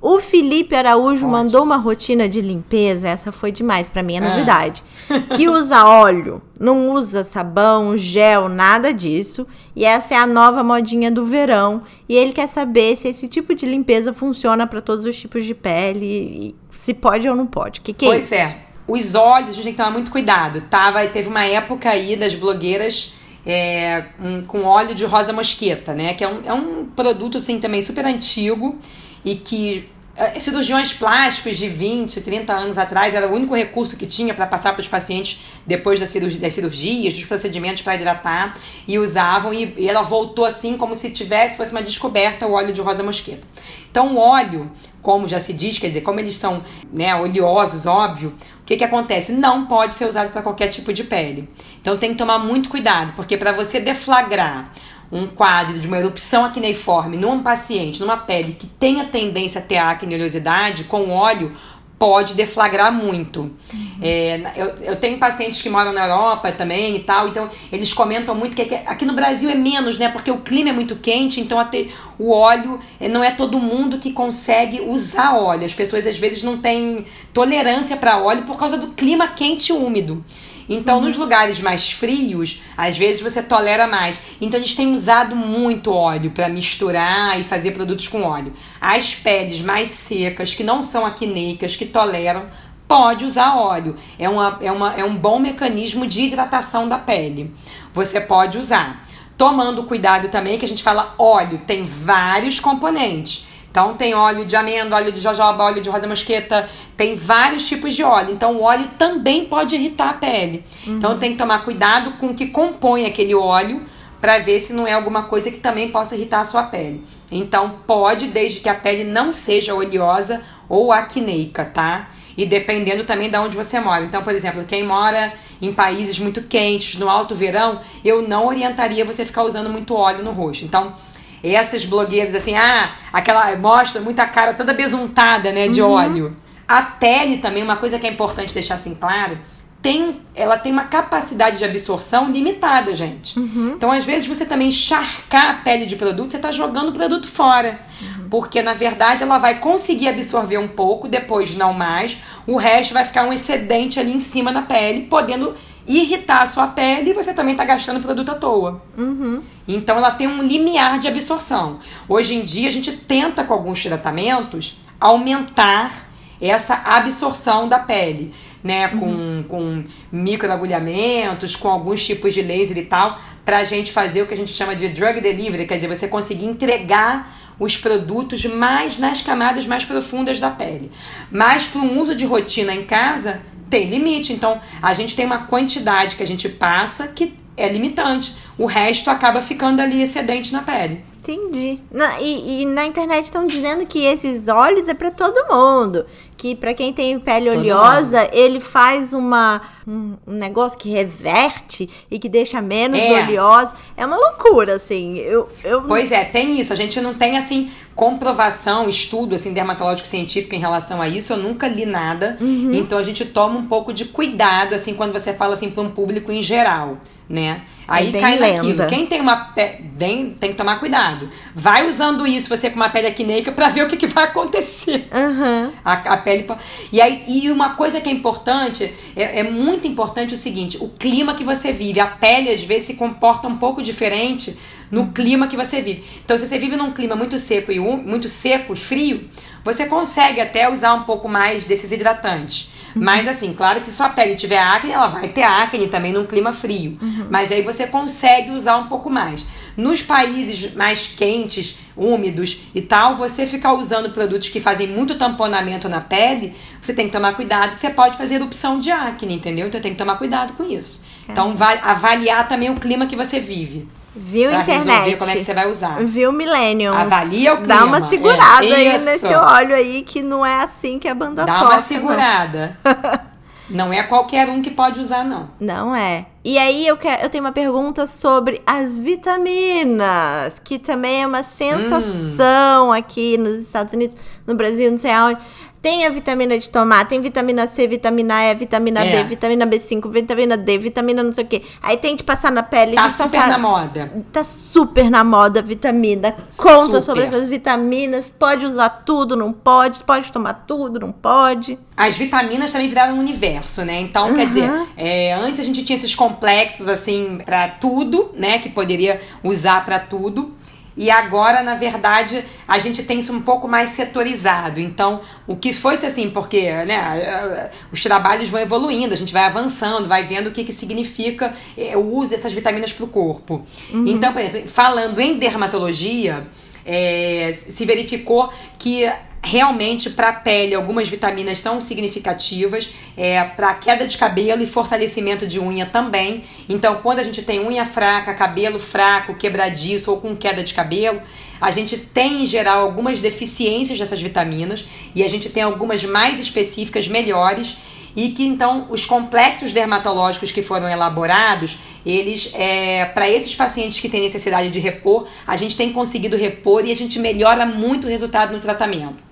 [0.00, 1.32] O Felipe Araújo Pode.
[1.32, 4.82] mandou uma rotina de limpeza, essa foi demais para mim, é novidade.
[5.34, 9.46] Que usa óleo, não usa sabão, gel, nada disso.
[9.74, 11.82] E essa é a nova modinha do verão.
[12.06, 15.54] E ele quer saber se esse tipo de limpeza funciona para todos os tipos de
[15.54, 17.80] pele, se pode ou não pode.
[17.80, 18.34] Que que é pois isso?
[18.34, 18.58] é.
[18.86, 20.60] Os óleos a gente tem que tomar muito cuidado.
[20.68, 23.14] Tava, teve uma época aí das blogueiras
[23.46, 26.12] é, um, com óleo de rosa mosqueta, né?
[26.12, 28.78] Que é um, é um produto assim também super antigo
[29.24, 29.88] e que
[30.18, 34.48] é, cirurgiões plásticos de 20, 30 anos atrás era o único recurso que tinha para
[34.48, 38.58] passar para os pacientes depois das, cirurgia, das cirurgias, dos procedimentos para hidratar
[38.88, 42.72] e usavam e, e, ela voltou assim como se tivesse fosse uma descoberta o óleo
[42.72, 43.46] de rosa mosqueta.
[43.92, 44.68] Então o óleo,
[45.00, 48.84] como já se diz, quer dizer, como eles são né, oleosos, óbvio, o que, que
[48.84, 49.30] acontece?
[49.30, 51.48] Não pode ser usado para qualquer tipo de pele.
[51.80, 54.72] Então tem que tomar muito cuidado, porque para você deflagrar
[55.10, 59.78] um quadro de uma erupção acneiforme num paciente, numa pele que tenha tendência a ter
[59.78, 61.54] acne e oleosidade, com óleo,
[61.98, 63.40] pode deflagrar muito.
[63.40, 63.90] Uhum.
[64.00, 68.34] É, eu, eu tenho pacientes que moram na Europa também e tal, então eles comentam
[68.34, 70.08] muito que aqui no Brasil é menos, né?
[70.08, 71.88] Porque o clima é muito quente, então até
[72.18, 75.66] o óleo é, não é todo mundo que consegue usar óleo.
[75.66, 79.72] As pessoas às vezes não têm tolerância para óleo por causa do clima quente e
[79.72, 80.24] úmido.
[80.68, 81.04] Então, uhum.
[81.04, 84.18] nos lugares mais frios, às vezes você tolera mais.
[84.40, 88.52] Então, eles têm usado muito óleo para misturar e fazer produtos com óleo.
[88.80, 92.46] As peles mais secas, que não são acneicas, que toleram,
[92.86, 93.96] pode usar óleo.
[94.18, 97.54] É, uma, é, uma, é um bom mecanismo de hidratação da pele.
[97.92, 99.04] Você pode usar.
[99.36, 103.46] Tomando cuidado também, que a gente fala óleo, tem vários componentes.
[103.70, 107.94] Então tem óleo de amêndoa, óleo de jojoba, óleo de rosa mosqueta, tem vários tipos
[107.94, 108.32] de óleo.
[108.32, 110.64] Então o óleo também pode irritar a pele.
[110.86, 110.96] Uhum.
[110.96, 113.86] Então tem que tomar cuidado com o que compõe aquele óleo
[114.20, 117.04] para ver se não é alguma coisa que também possa irritar a sua pele.
[117.30, 122.10] Então pode, desde que a pele não seja oleosa ou acneica, tá?
[122.36, 124.04] E dependendo também de onde você mora.
[124.04, 129.04] Então, por exemplo, quem mora em países muito quentes, no alto verão, eu não orientaria
[129.04, 130.64] você ficar usando muito óleo no rosto.
[130.64, 130.94] Então,
[131.42, 135.90] essas blogueiras assim, ah, aquela mostra muita cara toda besuntada, né, de uhum.
[135.90, 136.36] óleo.
[136.66, 139.38] A pele também, uma coisa que é importante deixar assim claro,
[139.80, 143.38] tem, ela tem uma capacidade de absorção limitada, gente.
[143.38, 143.74] Uhum.
[143.76, 147.28] Então, às vezes, você também encharcar a pele de produto, você está jogando o produto
[147.28, 147.78] fora.
[148.02, 148.28] Uhum.
[148.28, 152.18] Porque, na verdade, ela vai conseguir absorver um pouco, depois não mais.
[152.46, 155.54] O resto vai ficar um excedente ali em cima na pele, podendo
[155.88, 158.82] irritar a sua pele e você também está gastando produto à toa.
[158.96, 159.40] Uhum.
[159.66, 161.78] Então ela tem um limiar de absorção.
[162.06, 166.06] Hoje em dia a gente tenta com alguns tratamentos aumentar
[166.40, 168.32] essa absorção da pele,
[168.62, 169.44] né, com, uhum.
[169.48, 174.34] com microagulhamentos, com alguns tipos de laser e tal, para a gente fazer o que
[174.34, 179.22] a gente chama de drug delivery, quer dizer, você conseguir entregar os produtos mais nas
[179.22, 180.92] camadas mais profundas da pele.
[181.30, 184.32] Mas para um uso de rotina em casa, tem limite.
[184.32, 188.34] Então, a gente tem uma quantidade que a gente passa que é limitante.
[188.56, 191.04] O resto acaba ficando ali excedente na pele.
[191.18, 191.78] Entendi.
[191.90, 196.06] Na, e, e, na internet estão dizendo que esses óleos é para todo mundo.
[196.38, 198.30] Que para quem tem pele todo oleosa, mundo.
[198.32, 203.24] ele faz uma, um, um, negócio que reverte e que deixa menos é.
[203.24, 203.72] oleosa.
[203.96, 205.18] É uma loucura, assim.
[205.18, 205.82] Eu, eu...
[205.82, 206.72] Pois é, tem isso.
[206.72, 211.32] A gente não tem, assim, comprovação, estudo, assim, dermatológico científico em relação a isso.
[211.32, 212.38] Eu nunca li nada.
[212.40, 212.72] Uhum.
[212.72, 215.90] Então a gente toma um pouco de cuidado, assim, quando você fala, assim, para um
[215.90, 217.62] público em geral né?
[217.82, 218.56] É Aí cai lenda.
[218.56, 218.86] naquilo.
[218.86, 219.90] Quem tem uma pele.
[219.98, 221.28] Tem, tem que tomar cuidado.
[221.54, 225.08] Vai usando isso, você com uma pele acneica, pra ver o que, que vai acontecer.
[225.12, 225.72] Uhum.
[225.84, 226.46] A, a, pele.
[226.92, 230.88] E, aí, e uma coisa que é importante, é, é, muito importante o seguinte: o
[230.88, 232.00] clima que você vive.
[232.00, 234.58] A pele, às vezes, se comporta um pouco diferente
[234.90, 236.04] no clima que você vive.
[236.24, 239.28] Então, se você vive num clima muito seco e muito seco, frio,
[239.64, 242.70] você consegue até usar um pouco mais desses hidratantes.
[242.94, 243.02] Uhum.
[243.04, 246.24] Mas assim, claro que se sua pele tiver acne, ela vai ter acne também num
[246.24, 246.96] clima frio.
[247.00, 247.26] Uhum.
[247.30, 249.44] Mas aí você consegue usar um pouco mais.
[249.76, 255.88] Nos países mais quentes, úmidos e tal, você ficar usando produtos que fazem muito tamponamento
[255.88, 259.66] na pele, você tem que tomar cuidado que você pode fazer erupção de acne, entendeu?
[259.66, 261.02] Então tem que tomar cuidado com isso.
[261.28, 263.86] Então, avaliar também o clima que você vive.
[264.18, 264.88] Viu pra internet?
[264.88, 266.04] resolver como é que você vai usar.
[266.04, 266.92] Viu Millennium?
[266.92, 267.74] Avalia o clima.
[267.74, 271.44] Dá uma segurada é, aí nesse óleo aí, que não é assim que a banda
[271.44, 271.68] Dá toca.
[271.68, 272.78] Dá uma segurada.
[273.70, 275.50] não é qualquer um que pode usar, não.
[275.60, 276.26] Não é.
[276.44, 281.42] E aí eu, quero, eu tenho uma pergunta sobre as vitaminas, que também é uma
[281.42, 282.92] sensação hum.
[282.92, 284.16] aqui nos Estados Unidos,
[284.46, 285.40] no Brasil, não sei aonde.
[285.80, 289.22] Tem a vitamina de tomate, tem vitamina C, vitamina E, vitamina é.
[289.22, 291.62] B, vitamina B5, vitamina D, vitamina não sei o quê.
[291.80, 292.96] Aí tem de passar na pele.
[292.96, 293.48] Tá super passar...
[293.48, 294.12] na moda.
[294.32, 296.34] Tá super na moda vitamina.
[296.56, 297.02] Conta super.
[297.02, 298.32] sobre essas vitaminas.
[298.36, 300.02] Pode usar tudo, não pode.
[300.02, 301.78] Pode tomar tudo, não pode.
[301.96, 304.00] As vitaminas também viraram um universo, né?
[304.00, 304.34] Então, uhum.
[304.34, 308.58] quer dizer, é, antes a gente tinha esses complexos, assim, para tudo, né?
[308.58, 310.54] Que poderia usar para tudo.
[310.98, 314.80] E agora, na verdade, a gente tem isso um pouco mais setorizado.
[314.80, 320.08] Então, o que fosse assim, porque né, os trabalhos vão evoluindo, a gente vai avançando,
[320.08, 323.64] vai vendo o que, que significa é, o uso dessas vitaminas para o corpo.
[323.92, 324.08] Uhum.
[324.08, 326.48] Então, por exemplo, falando em dermatologia,
[326.84, 329.08] é, se verificou que
[329.42, 335.46] realmente para a pele algumas vitaminas são significativas é, para queda de cabelo e fortalecimento
[335.46, 340.36] de unha também então quando a gente tem unha fraca cabelo fraco quebradiço ou com
[340.36, 341.20] queda de cabelo
[341.60, 344.84] a gente tem em geral algumas deficiências dessas vitaminas
[345.14, 347.76] e a gente tem algumas mais específicas melhores
[348.16, 354.08] e que então os complexos dermatológicos que foram elaborados, eles, é, para esses pacientes que
[354.08, 358.10] têm necessidade de repor, a gente tem conseguido repor e a gente melhora muito o
[358.10, 359.27] resultado no tratamento.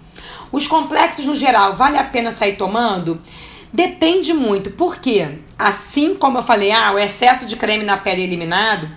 [0.50, 3.20] Os complexos no geral, vale a pena sair tomando?
[3.72, 8.24] Depende muito, porque assim como eu falei, ah, o excesso de creme na pele é
[8.24, 8.88] eliminado,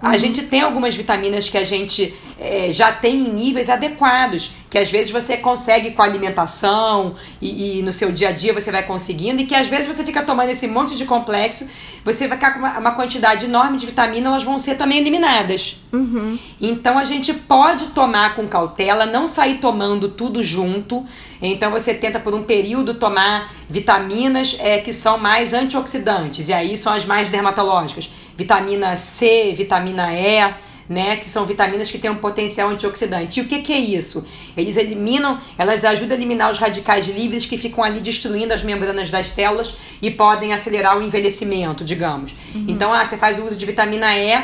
[0.00, 0.18] a uhum.
[0.18, 4.88] gente tem algumas vitaminas que a gente é, já tem em níveis adequados, que às
[4.88, 8.84] vezes você consegue com a alimentação e, e, no seu dia a dia você vai
[8.84, 11.68] conseguindo, e que às vezes você fica tomando esse monte de complexo,
[12.04, 15.82] você vai ficar com uma, uma quantidade enorme de vitamina, elas vão ser também eliminadas.
[15.92, 16.38] Uhum.
[16.60, 21.04] Então a gente pode tomar com cautela, não sair tomando tudo junto.
[21.42, 26.78] Então você tenta por um período tomar vitaminas é, que são mais antioxidantes, e aí
[26.78, 28.08] são as mais dermatológicas.
[28.36, 31.14] Vitamina C, vitamina E né?
[31.14, 33.38] Que são vitaminas que têm um potencial antioxidante.
[33.38, 34.26] E o que, que é isso?
[34.56, 39.08] Eles eliminam, elas ajudam a eliminar os radicais livres que ficam ali destruindo as membranas
[39.08, 42.34] das células e podem acelerar o envelhecimento, digamos.
[42.52, 42.64] Uhum.
[42.66, 44.42] Então, ah, você faz o uso de vitamina E,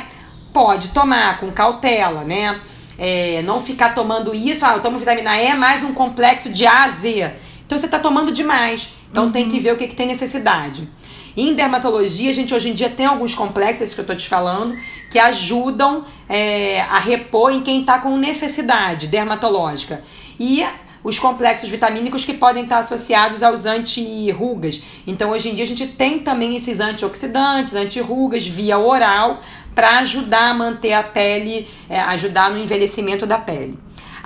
[0.53, 2.61] pode tomar com cautela, né?
[2.97, 6.85] É, não ficar tomando isso, ah, eu tomo vitamina E mais um complexo de A
[6.85, 7.33] a Z.
[7.67, 8.91] Então você está tomando demais.
[9.11, 9.33] Então uhum.
[9.33, 10.89] tem que ver o que, que tem necessidade.
[11.37, 14.74] Em dermatologia, a gente hoje em dia tem alguns complexos que eu estou te falando
[15.11, 20.03] que ajudam é, a repor em quem está com necessidade dermatológica.
[20.41, 20.64] E
[21.05, 24.82] os complexos vitamínicos que podem estar associados aos anti-rugas.
[25.07, 29.41] Então, hoje em dia, a gente tem também esses antioxidantes, anti-rugas via oral,
[29.74, 33.78] para ajudar a manter a pele, é, ajudar no envelhecimento da pele.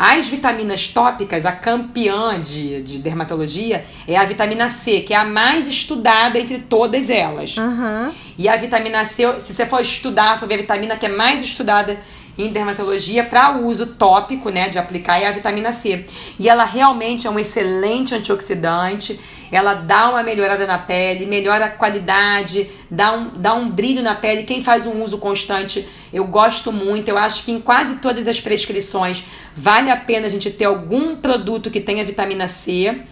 [0.02, 5.26] As vitaminas tópicas, a campeã de, de dermatologia é a vitamina C, que é a
[5.26, 7.58] mais estudada entre todas elas.
[7.58, 8.10] Uhum.
[8.38, 11.42] E a vitamina C, se você for estudar, for ver a vitamina que é mais
[11.42, 12.00] estudada
[12.42, 16.06] em dermatologia para uso tópico, né, de aplicar é a vitamina C.
[16.38, 19.18] E ela realmente é um excelente antioxidante,
[19.50, 24.14] ela dá uma melhorada na pele, melhora a qualidade, dá um, dá um brilho na
[24.14, 24.44] pele.
[24.44, 27.08] Quem faz um uso constante, eu gosto muito.
[27.08, 29.24] Eu acho que em quase todas as prescrições
[29.54, 33.02] vale a pena a gente ter algum produto que tenha vitamina C.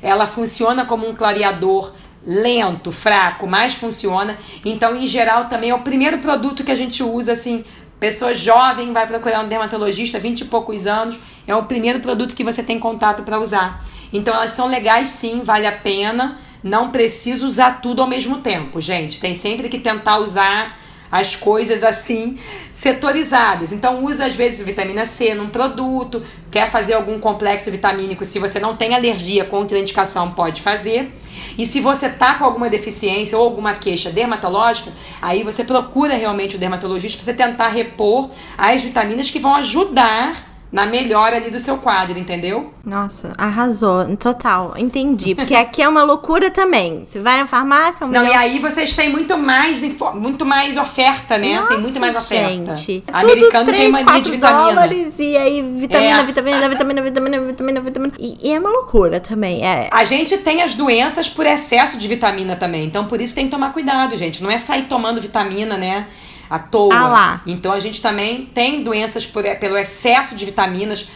[0.00, 1.92] Ela funciona como um clareador
[2.24, 4.38] lento, fraco, mas funciona.
[4.64, 7.64] Então, em geral, também é o primeiro produto que a gente usa assim
[8.02, 12.42] Pessoa jovem vai procurar um dermatologista, 20 e poucos anos, é o primeiro produto que
[12.42, 13.80] você tem contato para usar.
[14.12, 16.36] Então elas são legais sim, vale a pena.
[16.64, 19.20] Não precisa usar tudo ao mesmo tempo, gente.
[19.20, 20.76] Tem sempre que tentar usar
[21.12, 22.38] as coisas assim
[22.72, 23.70] setorizadas.
[23.70, 28.58] Então usa às vezes vitamina C num produto, quer fazer algum complexo vitamínico, se você
[28.58, 31.14] não tem alergia, contraindicação, pode fazer.
[31.58, 34.90] E se você tá com alguma deficiência ou alguma queixa dermatológica,
[35.20, 40.51] aí você procura realmente o dermatologista para você tentar repor as vitaminas que vão ajudar
[40.72, 42.72] na melhora ali do seu quadro, entendeu?
[42.82, 45.34] Nossa, arrasou, total, entendi.
[45.34, 47.04] Porque aqui é uma loucura também.
[47.04, 49.82] Você vai na farmácia, um Não, e aí vocês têm muito mais,
[50.14, 51.56] muito mais oferta, né?
[51.56, 52.74] Nossa, tem muito mais oferta.
[52.74, 53.04] Gente.
[53.12, 54.64] Americano 3, tem mania de vitamina.
[54.64, 56.24] dólares e aí vitamina, é.
[56.24, 58.14] vitamina, vitamina, vitamina, vitamina, vitamina.
[58.18, 59.62] E, e, é uma loucura também.
[59.62, 59.90] É.
[59.92, 62.86] A gente tem as doenças por excesso de vitamina também.
[62.86, 64.42] Então por isso tem que tomar cuidado, gente.
[64.42, 66.06] Não é sair tomando vitamina, né?
[66.52, 66.94] À toa.
[66.94, 67.42] Ah lá.
[67.46, 71.08] Então a gente também tem doenças por, pelo excesso de vitaminas.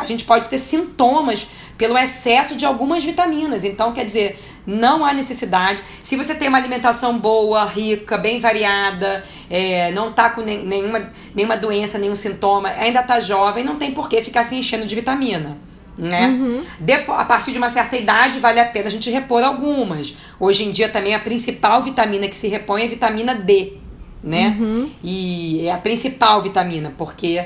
[0.00, 3.64] A gente pode ter sintomas pelo excesso de algumas vitaminas.
[3.64, 5.82] Então, quer dizer, não há necessidade.
[6.00, 11.56] Se você tem uma alimentação boa, rica, bem variada, é, não tá com nenhuma, nenhuma
[11.56, 15.58] doença, nenhum sintoma, ainda tá jovem, não tem por que ficar se enchendo de vitamina
[15.98, 16.28] né?
[16.28, 16.64] Uhum.
[16.78, 20.16] Depois, a partir de uma certa idade, vale a pena a gente repor algumas.
[20.38, 23.79] Hoje em dia, também a principal vitamina que se repõe é a vitamina D
[24.22, 24.56] né?
[24.58, 24.90] Uhum.
[25.02, 27.44] E é a principal vitamina, porque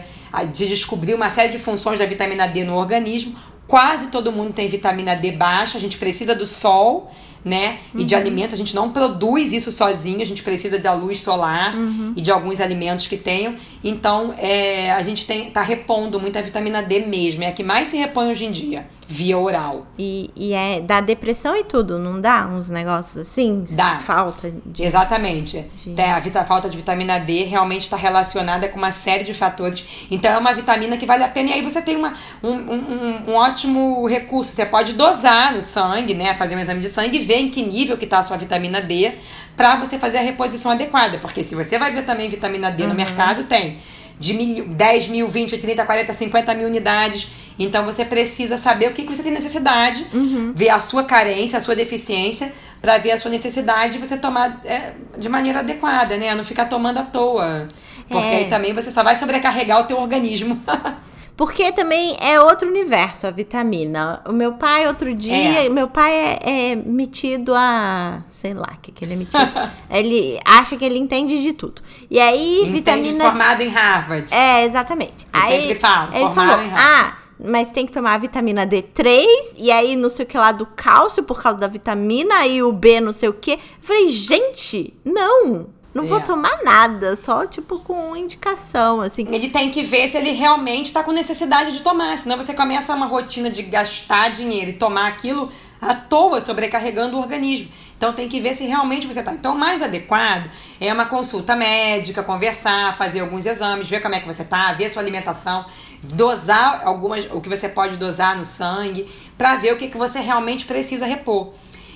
[0.53, 4.69] de descobrir uma série de funções da vitamina D no organismo, quase todo mundo tem
[4.69, 7.11] vitamina D baixa, a gente precisa do sol
[7.45, 7.79] né?
[7.93, 8.01] Uhum.
[8.01, 8.21] E de uhum.
[8.21, 12.15] alimentos, a gente não produz isso sozinho, a gente precisa da luz solar uhum.
[12.17, 13.55] e de alguns alimentos que tenham.
[13.83, 17.89] Então, é, a gente tem, tá repondo muita vitamina D mesmo, é a que mais
[17.89, 19.87] se repõe hoje em dia, via oral.
[19.99, 23.65] E, e é da depressão e tudo, não dá uns negócios assim?
[23.71, 23.99] Dá.
[23.99, 24.83] Falta de...
[24.83, 25.67] Exatamente.
[25.85, 26.01] De...
[26.01, 29.85] A, a falta de vitamina D realmente está relacionada com uma série de fatores.
[30.11, 31.51] Então, é uma vitamina que vale a pena.
[31.51, 34.53] E aí você tem uma, um, um, um ótimo recurso.
[34.53, 36.35] Você pode dosar no sangue, né?
[36.35, 38.37] Fazer um exame de sangue e ver ver em que nível que está a sua
[38.37, 39.13] vitamina D
[39.57, 41.19] para você fazer a reposição adequada.
[41.19, 42.91] Porque se você vai ver também vitamina D uhum.
[42.91, 43.79] no mercado, tem
[44.19, 47.29] de mil, 10 mil, 20, 30, 40, 50 mil unidades.
[47.59, 50.53] Então você precisa saber o que, que você tem necessidade, uhum.
[50.55, 52.53] ver a sua carência, a sua deficiência,
[52.83, 56.35] para ver a sua necessidade e você tomar é, de maneira adequada, né?
[56.35, 57.69] Não ficar tomando à toa.
[58.09, 58.37] Porque é.
[58.39, 60.61] aí também você só vai sobrecarregar o teu organismo.
[61.37, 64.23] Porque também é outro universo a vitamina.
[64.25, 65.69] O meu pai, outro dia, é.
[65.69, 68.23] meu pai é, é, metido a.
[68.29, 69.53] Sei lá o que, que ele é metido.
[69.91, 71.83] ele acha que ele entende de tudo.
[72.09, 73.25] E aí, entende vitamina.
[73.25, 74.33] Formado em Harvard.
[74.33, 75.27] É, exatamente.
[75.33, 77.17] Eu aí, sempre falo, ele formado falou, em Harvard.
[77.19, 79.27] Ah, mas tem que tomar a vitamina D3
[79.57, 82.73] e aí não sei o que lá do cálcio por causa da vitamina e o
[82.73, 83.59] B não sei o que.
[83.81, 85.67] falei, gente, não.
[85.95, 86.07] Não é.
[86.09, 89.27] vou tomar nada, só tipo com indicação, assim.
[89.31, 92.95] Ele tem que ver se ele realmente tá com necessidade de tomar, senão você começa
[92.95, 97.71] uma rotina de gastar dinheiro e tomar aquilo à toa, sobrecarregando o organismo.
[97.97, 99.33] Então tem que ver se realmente você está.
[99.33, 104.21] Então, o mais adequado é uma consulta médica, conversar, fazer alguns exames, ver como é
[104.21, 105.65] que você está, ver sua alimentação,
[106.03, 109.07] dosar algumas, o que você pode dosar no sangue,
[109.39, 111.53] para ver o que, que você realmente precisa repor.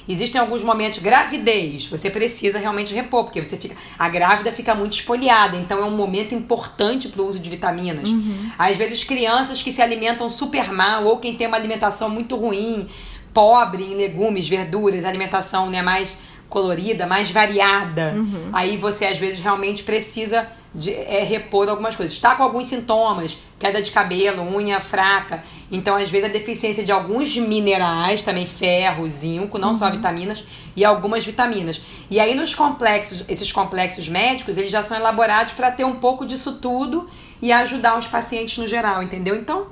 [0.09, 3.77] Existem alguns momentos, gravidez, você precisa realmente repor, porque você fica.
[3.99, 8.09] A grávida fica muito espoliada, então é um momento importante para o uso de vitaminas.
[8.09, 8.51] Uhum.
[8.59, 12.89] Às vezes, crianças que se alimentam super mal, ou quem tem uma alimentação muito ruim,
[13.35, 16.19] pobre em legumes, verduras, alimentação né, mais
[16.49, 18.15] colorida, mais variada.
[18.17, 18.51] Uhum.
[18.53, 22.15] Aí você às vezes realmente precisa de, é, repor algumas coisas.
[22.15, 25.43] Está com alguns sintomas, queda de cabelo, unha fraca.
[25.71, 29.75] Então, às vezes, a deficiência de alguns minerais, também ferro, zinco, não uhum.
[29.75, 30.45] só vitaminas,
[30.77, 31.81] e algumas vitaminas.
[32.11, 36.25] E aí, nos complexos, esses complexos médicos, eles já são elaborados para ter um pouco
[36.25, 37.09] disso tudo
[37.43, 39.37] e ajudar os pacientes no geral, entendeu?
[39.37, 39.67] Então,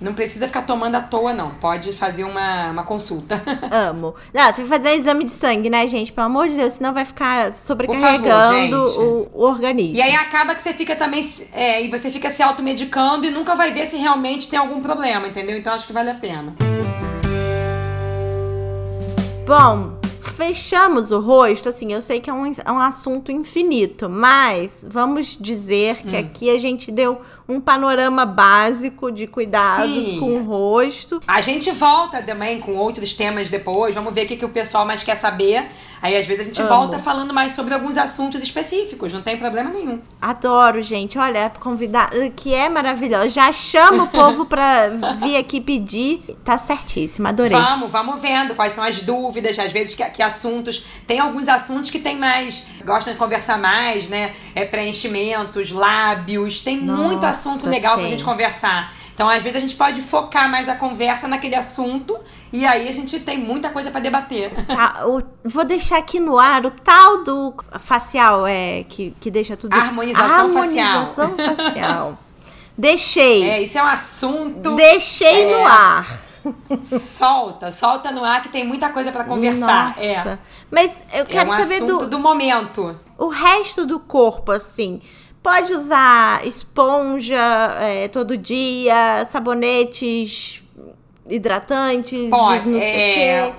[0.00, 1.52] não precisa ficar tomando à toa, não.
[1.54, 3.42] Pode fazer uma, uma consulta.
[3.70, 4.14] Amo.
[4.32, 6.12] Não, tem que fazer exame de sangue, né, gente?
[6.12, 9.96] Pelo amor de Deus, senão vai ficar sobrecarregando favor, o, o, organismo.
[9.96, 11.26] E aí acaba que você fica também.
[11.52, 15.28] É, e você fica se automedicando e nunca vai ver se realmente tem algum problema,
[15.28, 15.56] entendeu?
[15.56, 16.54] Então acho que vale a pena.
[19.46, 19.96] Bom,
[20.36, 25.38] fechamos o rosto, assim, eu sei que é um, é um assunto infinito, mas vamos
[25.40, 26.18] dizer que hum.
[26.18, 30.18] aqui a gente deu um panorama básico de cuidados Sim.
[30.18, 31.20] com o rosto.
[31.26, 34.84] A gente volta também com outros temas depois, vamos ver o que, que o pessoal
[34.84, 35.66] mais quer saber.
[36.02, 36.68] Aí às vezes a gente Amo.
[36.68, 40.00] volta falando mais sobre alguns assuntos específicos, não tem problema nenhum.
[40.20, 41.18] Adoro, gente.
[41.18, 43.28] Olha, convidar que é maravilhoso.
[43.30, 44.88] Já chama o povo pra
[45.22, 46.22] vir aqui pedir.
[46.44, 47.56] Tá certíssimo, adorei.
[47.56, 50.84] Vamos, vamos vendo quais são as dúvidas, às vezes que, que assuntos.
[51.06, 54.34] Tem alguns assuntos que tem mais, gostam de conversar mais, né?
[54.54, 58.02] É preenchimentos, lábios, tem Nossa, muito assunto assunto legal tem.
[58.02, 58.92] pra gente conversar.
[59.14, 62.18] Então, às vezes, a gente pode focar mais a conversa naquele assunto
[62.52, 64.52] e aí a gente tem muita coisa para debater.
[64.66, 69.56] Tá, o, vou deixar aqui no ar o tal do facial, é, que, que deixa
[69.56, 69.72] tudo.
[69.72, 71.56] Harmonização, Harmonização facial.
[71.56, 72.18] facial.
[72.76, 73.48] Deixei.
[73.48, 74.76] É, isso é um assunto.
[74.76, 76.26] Deixei é, no ar.
[76.84, 79.94] Solta, solta no ar que tem muita coisa para conversar.
[79.98, 80.16] É.
[80.16, 80.30] Nossa.
[80.30, 80.38] É.
[80.70, 82.98] Mas eu quero é um saber do, do momento.
[83.16, 85.00] O resto do corpo, assim.
[85.46, 87.38] Pode usar esponja
[87.80, 90.60] é, todo dia, sabonetes
[91.30, 93.46] hidratantes, Pode, não sei é...
[93.46, 93.58] o quê.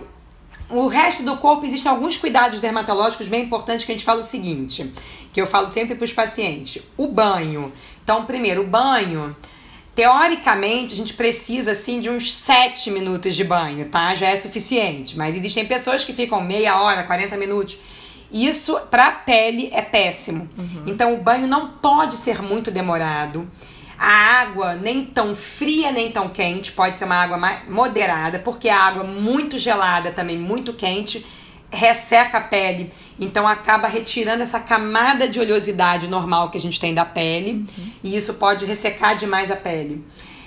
[0.70, 4.24] O resto do corpo existem alguns cuidados dermatológicos bem importantes que a gente fala o
[4.24, 4.92] seguinte,
[5.32, 6.84] que eu falo sempre para os pacientes.
[6.98, 7.72] O banho.
[8.04, 9.34] Então, primeiro, o banho,
[9.96, 14.14] teoricamente, a gente precisa assim de uns 7 minutos de banho, tá?
[14.14, 15.18] Já é suficiente.
[15.18, 17.78] Mas existem pessoas que ficam meia hora, 40 minutos.
[18.32, 20.50] Isso para a pele é péssimo.
[20.58, 20.84] Uhum.
[20.86, 23.50] Então o banho não pode ser muito demorado.
[23.98, 28.70] A água nem tão fria nem tão quente, pode ser uma água mais moderada, porque
[28.70, 31.26] a água muito gelada também, muito quente,
[31.72, 36.94] resseca a pele, então acaba retirando essa camada de oleosidade normal que a gente tem
[36.94, 37.92] da pele, uhum.
[38.04, 40.06] e isso pode ressecar demais a pele.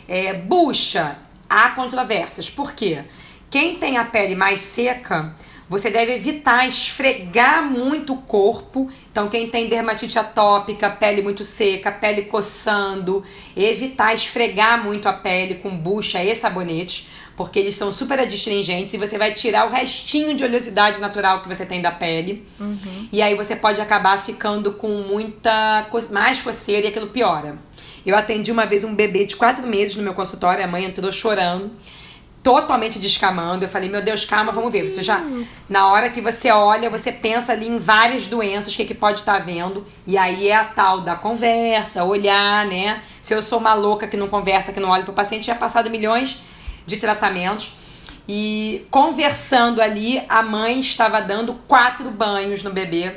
[0.09, 1.19] É, bucha,
[1.49, 2.49] há controvérsias.
[2.49, 3.05] Por quê?
[3.51, 5.35] Quem tem a pele mais seca
[5.71, 8.91] você deve evitar esfregar muito o corpo.
[9.13, 13.23] Então, quem tem dermatite atópica, pele muito seca, pele coçando,
[13.57, 18.99] evitar esfregar muito a pele com bucha e sabonete, porque eles são super adstringentes e
[18.99, 22.45] você vai tirar o restinho de oleosidade natural que você tem da pele.
[22.59, 23.09] Uhum.
[23.13, 27.57] E aí você pode acabar ficando com muita mais coceira e aquilo piora.
[28.05, 31.13] Eu atendi uma vez um bebê de quatro meses no meu consultório, a mãe entrou
[31.13, 31.71] chorando
[32.43, 33.65] totalmente descamando.
[33.65, 34.89] Eu falei, meu Deus, calma, vamos ver.
[34.89, 35.23] Você já,
[35.69, 39.21] na hora que você olha, você pensa ali em várias doenças, o que, que pode
[39.21, 39.87] estar tá vendo.
[40.07, 43.03] E aí é a tal da conversa, olhar, né?
[43.21, 45.55] Se eu sou uma louca que não conversa, que não olha para o paciente, já
[45.55, 46.41] passado milhões
[46.87, 47.73] de tratamentos.
[48.29, 53.17] E conversando ali, a mãe estava dando quatro banhos no bebê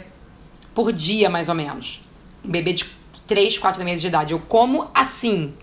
[0.74, 2.02] por dia, mais ou menos.
[2.44, 2.86] Um bebê de
[3.28, 4.34] 3, 4 meses de idade.
[4.34, 5.54] Eu como assim.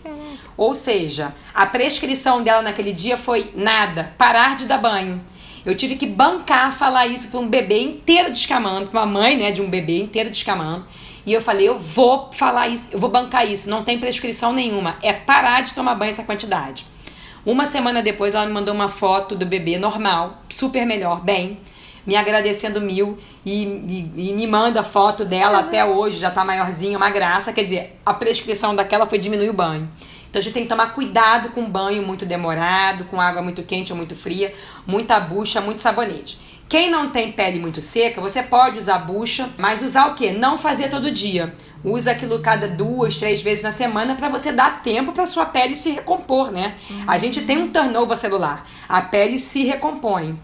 [0.61, 5.19] Ou seja, a prescrição dela naquele dia foi nada, parar de dar banho.
[5.65, 9.51] Eu tive que bancar falar isso para um bebê inteiro descamando, para uma mãe, né,
[9.53, 10.85] de um bebê inteiro descamando.
[11.25, 14.97] E eu falei, eu vou falar isso, eu vou bancar isso, não tem prescrição nenhuma,
[15.01, 16.85] é parar de tomar banho essa quantidade.
[17.47, 21.59] Uma semana depois ela me mandou uma foto do bebê normal, super melhor, bem.
[22.07, 25.65] me agradecendo mil e, e, e me manda foto dela uhum.
[25.65, 27.53] até hoje, já tá maiorzinha, uma graça.
[27.53, 29.89] Quer dizer, a prescrição daquela foi diminuir o banho.
[30.31, 33.93] Então a gente tem que tomar cuidado com banho muito demorado, com água muito quente
[33.93, 34.55] ou muito fria,
[34.87, 36.39] muita bucha, muito sabonete.
[36.68, 40.31] Quem não tem pele muito seca, você pode usar bucha, mas usar o quê?
[40.31, 41.53] Não fazer todo dia.
[41.83, 45.74] Usa aquilo cada duas, três vezes na semana para você dar tempo para sua pele
[45.74, 46.76] se recompor, né?
[46.89, 47.05] Uhum.
[47.09, 50.39] A gente tem um turnover celular, a pele se recompõe.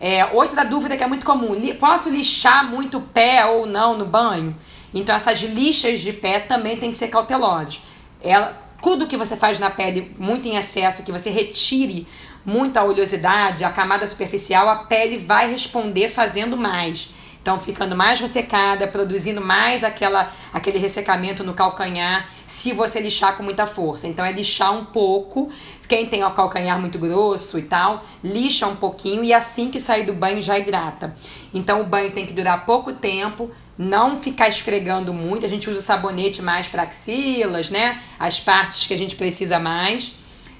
[0.00, 4.04] É, outra dúvida que é muito comum: posso lixar muito o pé ou não no
[4.04, 4.56] banho?
[4.92, 7.80] Então essas lixas de pé também tem que ser cautelosas.
[8.20, 12.06] Ela, tudo que você faz na pele muito em excesso, que você retire
[12.44, 17.10] muita oleosidade, a camada superficial, a pele vai responder fazendo mais.
[17.40, 23.42] Então, ficando mais ressecada, produzindo mais aquela, aquele ressecamento no calcanhar, se você lixar com
[23.42, 24.06] muita força.
[24.06, 25.48] Então, é lixar um pouco.
[25.88, 30.04] Quem tem o calcanhar muito grosso e tal, lixa um pouquinho e assim que sair
[30.04, 31.16] do banho já hidrata.
[31.54, 35.46] Então, o banho tem que durar pouco tempo, não ficar esfregando muito.
[35.46, 38.02] A gente usa o sabonete mais para axilas, né?
[38.18, 40.12] As partes que a gente precisa mais.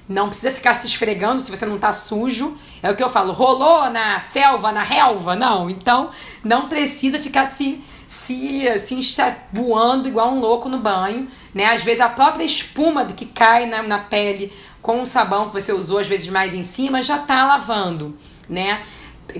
[0.07, 2.57] Não precisa ficar se esfregando se você não tá sujo.
[2.81, 5.35] É o que eu falo, rolou na selva, na relva?
[5.35, 5.69] Não.
[5.69, 6.09] Então,
[6.43, 11.65] não precisa ficar se se se enxabuando igual um louco no banho, né?
[11.65, 14.51] Às vezes a própria espuma que cai na, na pele
[14.81, 18.17] com o sabão que você usou às vezes mais em cima já tá lavando,
[18.49, 18.81] né?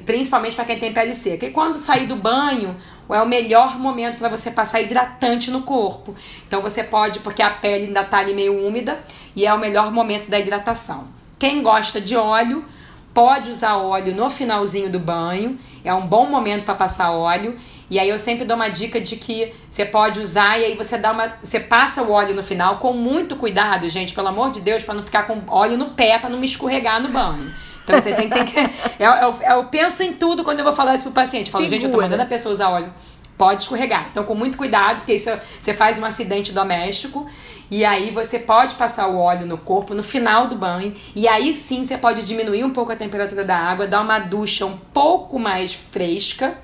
[0.06, 1.46] Principalmente para quem tem pele seca.
[1.46, 2.76] E quando sair do banho,
[3.10, 6.16] é o melhor momento para você passar hidratante no corpo.
[6.48, 9.00] Então você pode, porque a pele ainda está ali meio úmida,
[9.36, 11.08] e é o melhor momento da hidratação.
[11.38, 12.66] Quem gosta de óleo,
[13.14, 17.58] pode usar óleo no finalzinho do banho, é um bom momento para passar óleo.
[17.90, 20.98] E aí eu sempre dou uma dica de que você pode usar e aí você
[20.98, 24.62] dá uma, você passa o óleo no final com muito cuidado, gente, pelo amor de
[24.62, 27.52] Deus, para não ficar com óleo no pé, para não me escorregar no banho.
[27.90, 28.56] Então você tem, tem que.
[29.00, 31.48] Eu, eu, eu, penso em tudo quando eu vou falar isso pro paciente.
[31.48, 31.82] Eu falo, Segura.
[31.82, 32.94] gente, eu tô mandando a pessoa usar óleo.
[33.36, 34.10] Pode escorregar.
[34.12, 35.30] Então, com muito cuidado, porque isso,
[35.60, 37.26] você faz um acidente doméstico.
[37.72, 40.94] E aí você pode passar o óleo no corpo no final do banho.
[41.16, 44.66] E aí sim você pode diminuir um pouco a temperatura da água, dar uma ducha
[44.66, 46.58] um pouco mais fresca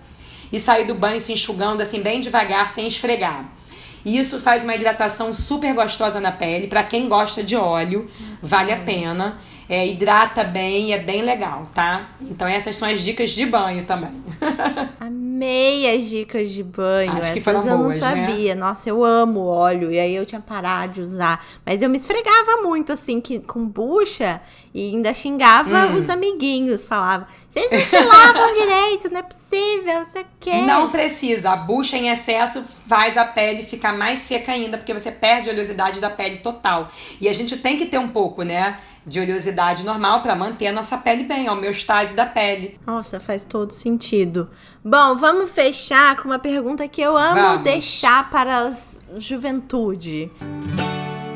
[0.51, 3.45] e sair do banho se enxugando assim bem devagar, sem esfregar.
[4.03, 6.67] E isso faz uma hidratação super gostosa na pele.
[6.67, 8.09] Para quem gosta de óleo,
[8.41, 12.11] vale a pena é, hidrata bem, é bem legal, tá?
[12.21, 14.11] Então essas são as dicas de banho também.
[15.35, 17.11] Amei as dicas de banho.
[17.13, 18.27] Acho que foram eu boas, não né?
[18.27, 18.55] sabia.
[18.55, 18.61] Né?
[18.61, 19.91] Nossa, eu amo óleo.
[19.91, 21.45] E aí eu tinha parado de usar.
[21.65, 24.41] Mas eu me esfregava muito, assim, que, com bucha.
[24.73, 25.95] E ainda xingava hum.
[25.95, 26.85] os amiguinhos.
[26.85, 30.63] Falava, vocês não se lavam direito, não é possível, você quer.
[30.63, 31.51] Não precisa.
[31.51, 34.77] A bucha em excesso faz a pele ficar mais seca ainda.
[34.77, 36.89] Porque você perde a oleosidade da pele total.
[37.19, 38.77] E a gente tem que ter um pouco, né?
[39.07, 42.79] de oleosidade normal para manter a nossa pele bem, a homeostase da pele.
[42.87, 44.49] Nossa, faz todo sentido.
[44.83, 47.63] Bom, vamos fechar com uma pergunta que eu amo vamos.
[47.63, 48.73] deixar para a
[49.19, 50.31] juventude.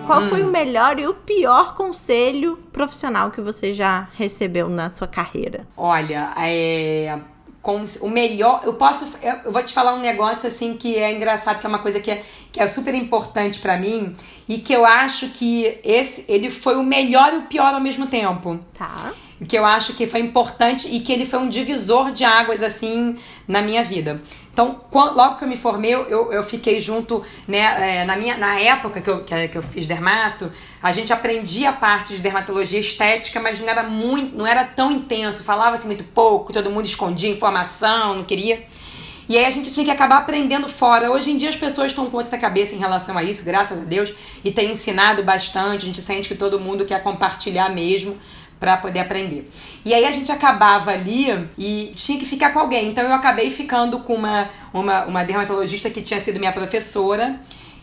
[0.09, 0.29] Qual hum.
[0.29, 5.67] foi o melhor e o pior conselho profissional que você já recebeu na sua carreira?
[5.77, 7.15] Olha, é
[7.61, 8.61] com o melhor.
[8.63, 9.07] Eu posso.
[9.21, 12.09] Eu vou te falar um negócio assim que é engraçado, que é uma coisa que
[12.09, 14.15] é, que é super importante para mim
[14.47, 18.07] e que eu acho que esse ele foi o melhor e o pior ao mesmo
[18.07, 18.59] tempo.
[18.73, 19.13] Tá
[19.47, 23.15] que eu acho que foi importante e que ele foi um divisor de águas, assim,
[23.47, 24.21] na minha vida.
[24.51, 28.37] Então, quando, logo que eu me formei, eu, eu fiquei junto, né, é, na, minha,
[28.37, 30.51] na época que eu, que eu fiz dermato,
[30.83, 34.91] a gente aprendia a parte de dermatologia estética, mas não era muito, não era tão
[34.91, 38.65] intenso, falava-se muito pouco, todo mundo escondia informação, não queria.
[39.29, 41.11] E aí a gente tinha que acabar aprendendo fora.
[41.11, 43.83] Hoje em dia as pessoas estão com outra cabeça em relação a isso, graças a
[43.83, 44.11] Deus,
[44.43, 45.83] e tem ensinado bastante.
[45.83, 48.17] A gente sente que todo mundo quer compartilhar mesmo
[48.59, 49.49] para poder aprender.
[49.85, 52.89] E aí a gente acabava ali e tinha que ficar com alguém.
[52.89, 57.39] Então eu acabei ficando com uma, uma, uma dermatologista que tinha sido minha professora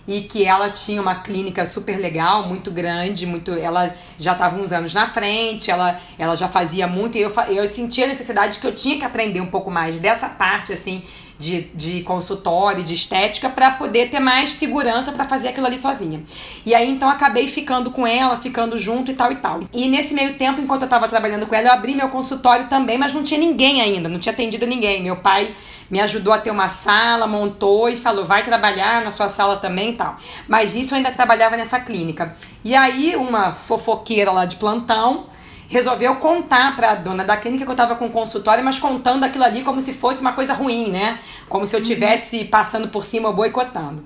[0.06, 4.72] e que ela tinha uma clínica super legal, muito grande, muito, ela já estava uns
[4.72, 8.66] anos na frente, ela, ela já fazia muito e eu, eu sentia a necessidade que
[8.66, 11.02] eu tinha que aprender um pouco mais dessa parte assim
[11.38, 16.22] de, de consultório, de estética, para poder ter mais segurança para fazer aquilo ali sozinha.
[16.64, 19.60] E aí então acabei ficando com ela, ficando junto e tal e tal.
[19.72, 22.98] E nesse meio tempo, enquanto eu tava trabalhando com ela, eu abri meu consultório também,
[22.98, 25.02] mas não tinha ninguém ainda, não tinha atendido ninguém.
[25.02, 25.54] Meu pai
[25.90, 29.90] me ajudou a ter uma sala, montou e falou: vai trabalhar na sua sala também
[29.90, 30.16] e tal.
[30.48, 32.36] Mas nisso eu ainda trabalhava nessa clínica.
[32.64, 35.26] E aí, uma fofoqueira lá de plantão
[35.68, 39.44] resolveu contar para a dona da clínica que eu estava com consultório, mas contando aquilo
[39.44, 41.20] ali como se fosse uma coisa ruim, né?
[41.48, 44.04] Como se eu tivesse passando por cima boicotando.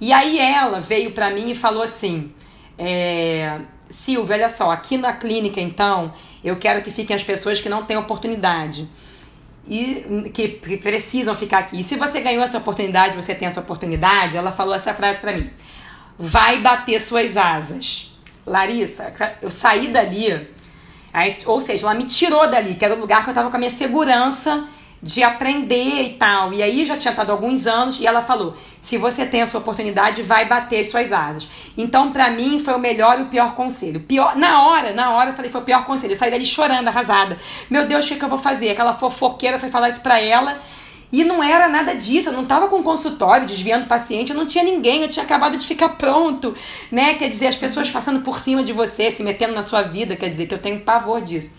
[0.00, 2.32] E aí ela veio para mim e falou assim:
[2.78, 6.12] é, Silvia, olha só, aqui na clínica então,
[6.44, 8.88] eu quero que fiquem as pessoas que não têm oportunidade.
[9.68, 11.80] e que precisam ficar aqui.
[11.80, 15.32] E se você ganhou essa oportunidade, você tem essa oportunidade, ela falou essa frase para
[15.32, 15.50] mim:
[16.18, 18.12] vai bater suas asas.
[18.46, 19.12] Larissa,
[19.42, 20.48] eu saí dali,
[21.16, 23.56] aí, ou seja, ela me tirou dali, que era o lugar que eu tava com
[23.56, 24.66] a minha segurança
[25.02, 26.52] de aprender e tal.
[26.52, 29.60] E aí já tinha estado alguns anos e ela falou: se você tem a sua
[29.60, 31.48] oportunidade, vai bater as suas asas.
[31.76, 34.00] Então, para mim, foi o melhor e o pior conselho.
[34.00, 36.12] Pior, na hora, na hora, eu falei: foi o pior conselho.
[36.12, 37.38] Eu saí dali chorando, arrasada.
[37.70, 38.70] Meu Deus, o que, que eu vou fazer?
[38.70, 40.60] Aquela fofoqueira foi falar isso pra ela.
[41.12, 44.64] E não era nada disso, eu não tava com consultório, desviando paciente, eu não tinha
[44.64, 46.54] ninguém, eu tinha acabado de ficar pronto,
[46.90, 47.14] né?
[47.14, 50.28] Quer dizer, as pessoas passando por cima de você, se metendo na sua vida, quer
[50.28, 51.50] dizer, que eu tenho pavor disso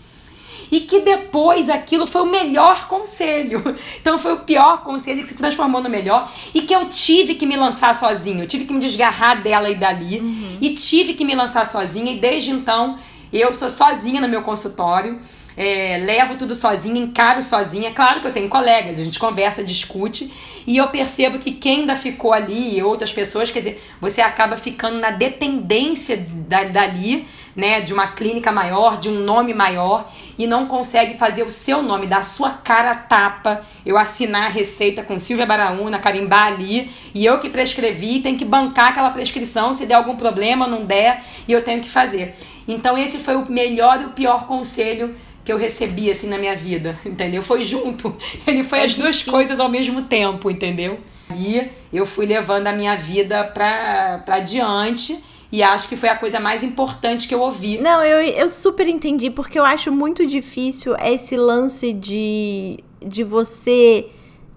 [0.70, 3.62] e que depois aquilo foi o melhor conselho.
[4.00, 7.46] Então foi o pior conselho que se transformou no melhor e que eu tive que
[7.46, 8.42] me lançar sozinho.
[8.42, 10.58] Eu tive que me desgarrar dela e dali uhum.
[10.60, 12.98] e tive que me lançar sozinha e desde então
[13.32, 15.18] eu sou sozinha no meu consultório.
[15.60, 17.90] É, levo tudo sozinha, encaro sozinha.
[17.90, 20.32] Claro que eu tenho colegas, a gente conversa, discute,
[20.64, 24.56] e eu percebo que quem ainda ficou ali e outras pessoas, quer dizer, você acaba
[24.56, 26.16] ficando na dependência
[26.46, 27.26] da, dali
[27.56, 30.08] né, de uma clínica maior, de um nome maior
[30.38, 35.02] e não consegue fazer o seu nome, da sua cara tapa, eu assinar a receita
[35.02, 39.86] com Silvia Baraúna, carimbar ali, e eu que prescrevi, tem que bancar aquela prescrição, se
[39.86, 42.36] der algum problema, não der, e eu tenho que fazer.
[42.68, 45.16] Então esse foi o melhor e o pior conselho
[45.48, 47.42] que eu recebi assim na minha vida, entendeu?
[47.42, 48.14] Foi junto.
[48.46, 51.00] Ele foi é as duas coisas ao mesmo tempo, entendeu?
[51.34, 55.18] E eu fui levando a minha vida para pra adiante
[55.50, 57.78] e acho que foi a coisa mais importante que eu ouvi.
[57.78, 64.06] Não, eu, eu super entendi, porque eu acho muito difícil esse lance de, de você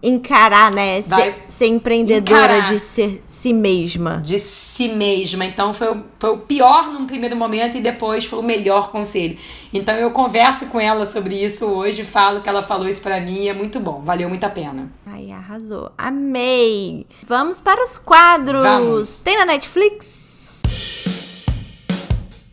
[0.04, 1.02] encarar, né?
[1.04, 2.74] Ser, ser, empreendedora encarar.
[2.74, 4.22] de ser si mesma.
[4.24, 5.44] De si mesma.
[5.46, 9.36] Então foi o, foi o pior num primeiro momento e depois foi o melhor conselho.
[9.74, 13.44] Então eu converso com ela sobre isso hoje, falo que ela falou isso para mim
[13.44, 14.02] e é muito bom.
[14.06, 14.92] Valeu muito a pena.
[15.08, 15.92] Ai, arrasou.
[15.98, 17.08] Amei.
[17.24, 18.62] Vamos para os quadros.
[18.62, 19.16] Vamos.
[19.16, 20.62] Tem na Netflix?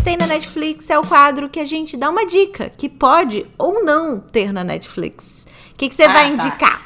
[0.08, 3.84] Tem na Netflix é o quadro que a gente dá uma dica, que pode ou
[3.84, 5.46] não ter na Netflix.
[5.74, 6.46] O que, que você ah, vai tá.
[6.46, 6.82] indicar?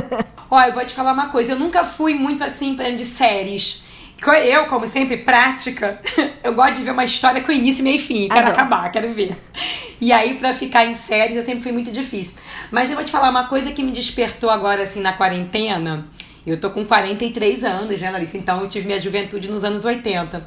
[0.50, 1.52] Olha, eu vou te falar uma coisa.
[1.52, 3.82] Eu nunca fui muito assim de séries.
[4.46, 6.00] Eu, como sempre, prática,
[6.42, 8.26] eu gosto de ver uma história com início, meio e fim.
[8.28, 8.54] Quero Adoro.
[8.54, 9.36] acabar, quero ver.
[10.00, 12.36] E aí, pra ficar em séries, eu sempre fui muito difícil.
[12.70, 16.06] Mas eu vou te falar uma coisa que me despertou agora, assim, na quarentena.
[16.46, 18.38] Eu tô com 43 anos, né, Larissa?
[18.38, 20.46] Então eu tive minha juventude nos anos 80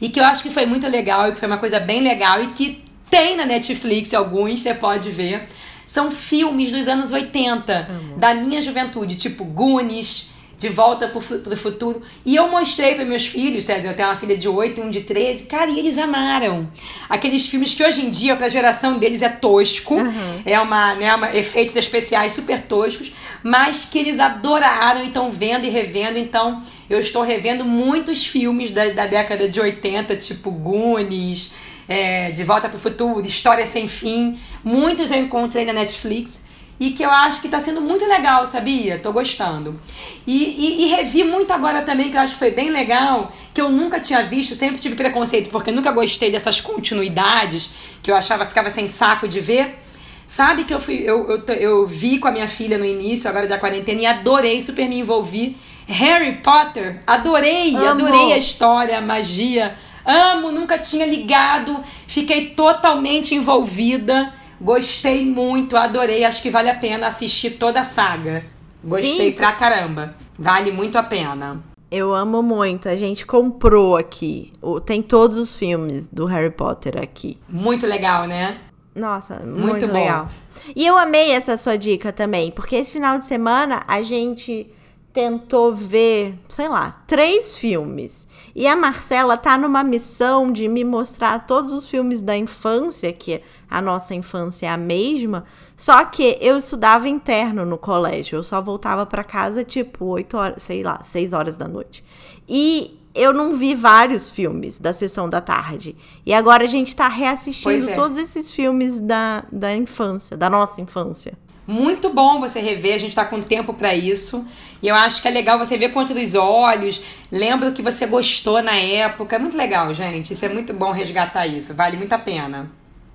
[0.00, 2.42] e que eu acho que foi muito legal e que foi uma coisa bem legal
[2.42, 5.46] e que tem na Netflix alguns, você pode ver.
[5.86, 8.16] São filmes dos anos 80, Amo.
[8.18, 12.02] da minha juventude, tipo Goonies, De Volta pro, pro Futuro.
[12.24, 14.90] E eu mostrei para meus filhos, dizer, eu tenho uma filha de 8 e um
[14.90, 16.68] de 13, cara, e eles amaram.
[17.08, 20.42] Aqueles filmes que hoje em dia, pra geração deles, é tosco, uhum.
[20.44, 23.12] é uma, né, uma, efeitos especiais super toscos,
[23.42, 28.70] mas que eles adoraram e estão vendo e revendo, então eu estou revendo muitos filmes
[28.70, 31.52] da, da década de 80, tipo Goonies,
[31.88, 34.38] é, De Volta para o Futuro, História Sem Fim.
[34.64, 36.40] Muitos eu encontrei na Netflix
[36.78, 38.98] e que eu acho que está sendo muito legal, sabia?
[38.98, 39.78] Tô gostando.
[40.26, 43.60] E, e, e, revi muito agora também, que eu acho que foi bem legal, que
[43.60, 47.70] eu nunca tinha visto, sempre tive preconceito, porque nunca gostei dessas continuidades,
[48.02, 49.78] que eu achava, ficava sem saco de ver.
[50.26, 53.46] Sabe que eu fui, eu, eu, eu vi com a minha filha no início, agora
[53.46, 55.56] da quarentena, e adorei, super me envolvi.
[55.88, 57.88] Harry Potter, adorei, Amo.
[57.88, 59.76] adorei a história, a magia.
[60.04, 64.32] Amo, nunca tinha ligado, fiquei totalmente envolvida.
[64.60, 68.44] Gostei muito, adorei, acho que vale a pena assistir toda a saga.
[68.82, 69.32] Gostei Sim.
[69.32, 70.14] pra caramba.
[70.38, 71.62] Vale muito a pena.
[71.90, 72.88] Eu amo muito.
[72.88, 74.52] A gente comprou aqui.
[74.84, 77.38] Tem todos os filmes do Harry Potter aqui.
[77.48, 78.58] Muito legal, né?
[78.94, 80.28] Nossa, muito, muito legal.
[80.74, 84.70] E eu amei essa sua dica também, porque esse final de semana a gente
[85.16, 88.26] tentou ver, sei lá, três filmes.
[88.54, 93.40] E a Marcela tá numa missão de me mostrar todos os filmes da infância, que
[93.68, 98.60] a nossa infância é a mesma, só que eu estudava interno no colégio, eu só
[98.60, 102.04] voltava para casa tipo 8 horas, sei lá, 6 horas da noite.
[102.46, 105.96] E eu não vi vários filmes da sessão da tarde.
[106.26, 107.94] E agora a gente tá reassistindo é.
[107.94, 111.38] todos esses filmes da, da infância, da nossa infância.
[111.66, 114.46] Muito bom você rever, a gente está com tempo para isso.
[114.80, 117.02] E eu acho que é legal você ver com outros olhos.
[117.30, 119.34] Lembra o que você gostou na época.
[119.34, 120.32] É muito legal, gente.
[120.32, 121.74] Isso é muito bom resgatar isso.
[121.74, 122.70] Vale muito a pena.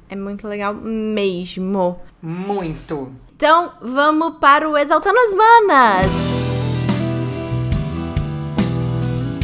[0.10, 1.98] É muito legal mesmo.
[2.22, 3.14] Muito.
[3.34, 6.12] Então, vamos para o Exaltando as Manas.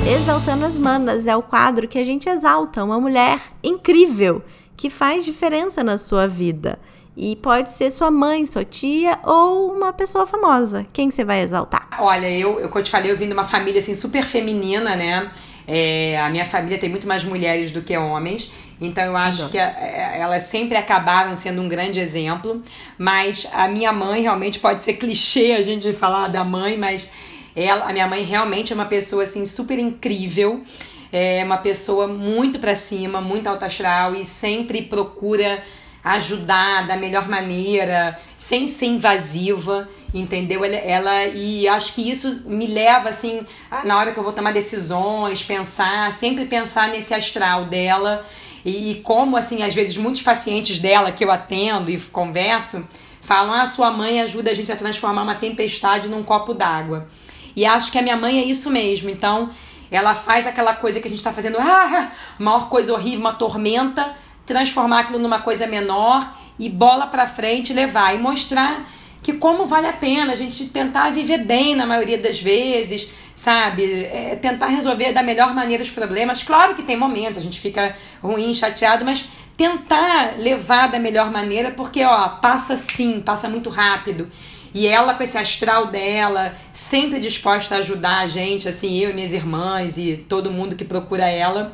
[0.05, 4.43] Exaltando as Manas é o quadro que a gente exalta uma mulher incrível
[4.75, 6.77] que faz diferença na sua vida.
[7.19, 10.85] E pode ser sua mãe, sua tia ou uma pessoa famosa.
[10.93, 11.89] Quem você vai exaltar?
[11.97, 14.95] Olha, eu, eu, como eu te falei, eu vim de uma família assim super feminina,
[14.95, 15.31] né?
[15.65, 18.51] É, a minha família tem muito mais mulheres do que homens.
[18.79, 19.49] Então eu acho Não.
[19.49, 22.61] que a, é, elas sempre acabaram sendo um grande exemplo.
[22.99, 27.09] Mas a minha mãe realmente pode ser clichê a gente falar da mãe, mas
[27.55, 30.61] ela, a minha mãe realmente é uma pessoa assim super incrível.
[31.11, 35.63] É uma pessoa muito para cima, muito alta astral e sempre procura
[36.15, 40.63] ajudar da melhor maneira, sem ser invasiva, entendeu?
[40.63, 43.41] Ela, ela, e acho que isso me leva assim,
[43.83, 48.25] na hora que eu vou tomar decisões, pensar, sempre pensar nesse astral dela
[48.63, 52.87] e, e como assim, às vezes muitos pacientes dela que eu atendo e converso
[53.21, 57.07] falam: "Ah, sua mãe ajuda a gente a transformar uma tempestade num copo d'água".
[57.55, 59.09] E acho que a minha mãe é isso mesmo.
[59.09, 59.49] Então,
[59.89, 64.15] ela faz aquela coisa que a gente está fazendo, ah, maior coisa horrível, uma tormenta,
[64.47, 68.89] transformar aquilo numa coisa menor e bola para frente, levar e mostrar
[69.21, 74.05] que como vale a pena a gente tentar viver bem na maioria das vezes, sabe?
[74.05, 76.41] É, tentar resolver da melhor maneira os problemas.
[76.41, 79.25] Claro que tem momentos, a gente fica ruim, chateado, mas
[79.57, 84.31] tentar levar da melhor maneira, porque ó, passa sim, passa muito rápido.
[84.73, 89.13] E ela, com esse astral dela, sempre disposta a ajudar a gente, assim, eu e
[89.13, 91.73] minhas irmãs e todo mundo que procura ela.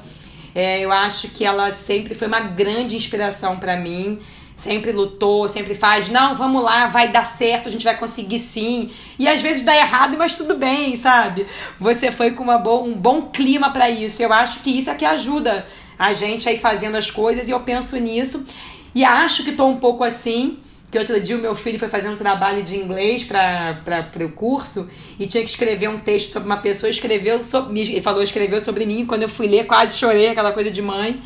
[0.56, 4.20] É, eu acho que ela sempre foi uma grande inspiração para mim.
[4.56, 8.92] Sempre lutou, sempre faz, não, vamos lá, vai dar certo, a gente vai conseguir sim.
[9.18, 11.48] E às vezes dá errado, mas tudo bem, sabe?
[11.80, 14.22] Você foi com uma boa, um bom clima para isso.
[14.22, 15.66] Eu acho que isso é que ajuda
[15.98, 18.46] a gente aí fazendo as coisas e eu penso nisso.
[18.94, 20.60] E acho que tô um pouco assim
[20.94, 24.88] que outro dia o meu filho foi fazer um trabalho de inglês para o curso
[25.20, 28.86] e tinha que escrever um texto sobre uma pessoa, escreveu sobre, ele falou, escreveu sobre
[28.86, 31.20] mim, quando eu fui ler quase chorei, aquela coisa de mãe,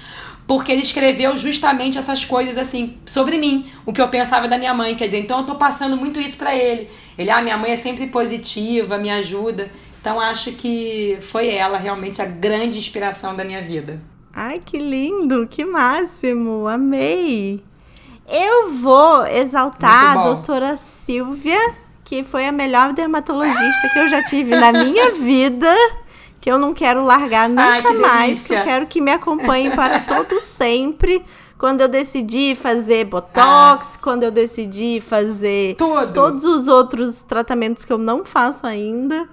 [0.47, 4.73] porque ele escreveu justamente essas coisas assim sobre mim, o que eu pensava da minha
[4.73, 6.87] mãe, quer dizer, então eu tô passando muito isso para ele.
[7.17, 9.69] Ele, ah, minha mãe é sempre positiva, me ajuda.
[9.99, 14.01] Então acho que foi ela realmente a grande inspiração da minha vida.
[14.33, 17.61] Ai, que lindo, que máximo, amei.
[18.27, 21.57] Eu vou exaltar a doutora Silvia,
[22.03, 25.73] que foi a melhor dermatologista que eu já tive na minha vida.
[26.41, 28.47] Que eu não quero largar nunca Ai, que mais.
[28.47, 31.23] Que eu quero que me acompanhe para todo sempre.
[31.57, 33.99] Quando eu decidi fazer botox, ah.
[34.01, 36.13] quando eu decidi fazer Tudo.
[36.13, 39.27] todos os outros tratamentos que eu não faço ainda.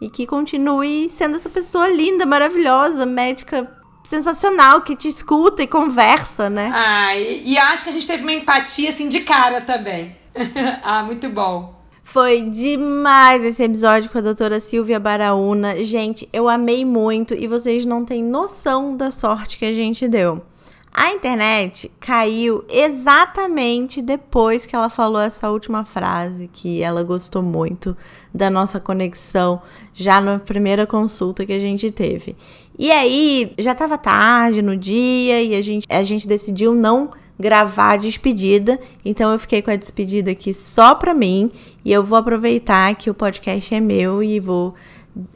[0.00, 6.48] E que continue sendo essa pessoa linda, maravilhosa, médica sensacional que te escuta e conversa,
[6.50, 6.70] né?
[6.74, 10.16] Ah, e, e acho que a gente teve uma empatia assim de cara também.
[10.82, 11.78] ah, muito bom.
[12.02, 15.84] Foi demais esse episódio com a doutora Silvia Baraúna.
[15.84, 20.42] Gente, eu amei muito e vocês não têm noção da sorte que a gente deu.
[20.92, 27.96] A internet caiu exatamente depois que ela falou essa última frase, que ela gostou muito
[28.34, 29.62] da nossa conexão
[29.94, 32.34] já na primeira consulta que a gente teve.
[32.76, 37.92] E aí, já estava tarde no dia e a gente, a gente decidiu não gravar
[37.92, 41.50] a despedida, então eu fiquei com a despedida aqui só para mim
[41.82, 44.74] e eu vou aproveitar que o podcast é meu e vou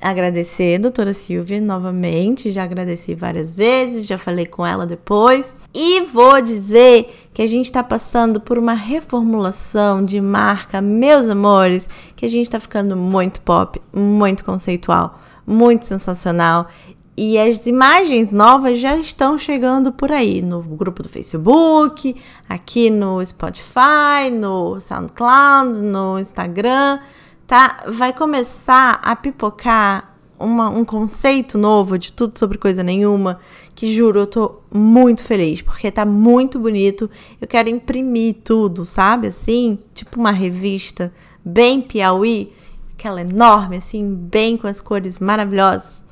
[0.00, 5.54] agradecer a doutora Silvia novamente, já agradeci várias vezes, já falei com ela depois.
[5.74, 11.88] E vou dizer que a gente está passando por uma reformulação de marca, meus amores,
[12.14, 16.68] que a gente está ficando muito pop, muito conceitual, muito sensacional.
[17.16, 22.14] E as imagens novas já estão chegando por aí no grupo do Facebook,
[22.48, 26.98] aqui no Spotify, no SoundCloud, no Instagram
[27.46, 27.84] tá?
[27.88, 33.38] Vai começar a pipocar uma, um conceito novo de tudo sobre coisa nenhuma,
[33.74, 37.10] que juro, eu tô muito feliz, porque tá muito bonito.
[37.40, 39.28] Eu quero imprimir tudo, sabe?
[39.28, 41.12] Assim, tipo uma revista
[41.44, 42.52] bem Piauí,
[42.96, 46.02] aquela enorme, assim, bem com as cores maravilhosas.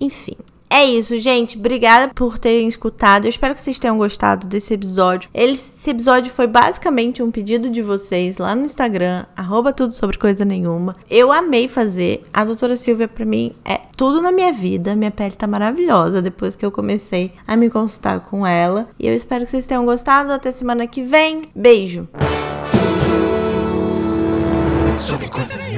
[0.00, 0.36] Enfim,
[0.74, 1.56] é isso, gente.
[1.56, 3.26] Obrigada por terem escutado.
[3.26, 5.30] Eu espero que vocês tenham gostado desse episódio.
[5.32, 10.44] Esse episódio foi basicamente um pedido de vocês lá no Instagram, arroba tudo sobre coisa
[10.44, 10.96] nenhuma.
[11.08, 12.26] Eu amei fazer.
[12.32, 14.96] A doutora Silvia, pra mim, é tudo na minha vida.
[14.96, 18.88] Minha pele tá maravilhosa depois que eu comecei a me consultar com ela.
[18.98, 20.32] E eu espero que vocês tenham gostado.
[20.32, 21.44] Até semana que vem.
[21.54, 22.08] Beijo.
[24.98, 25.73] Sobre coisa nenhuma.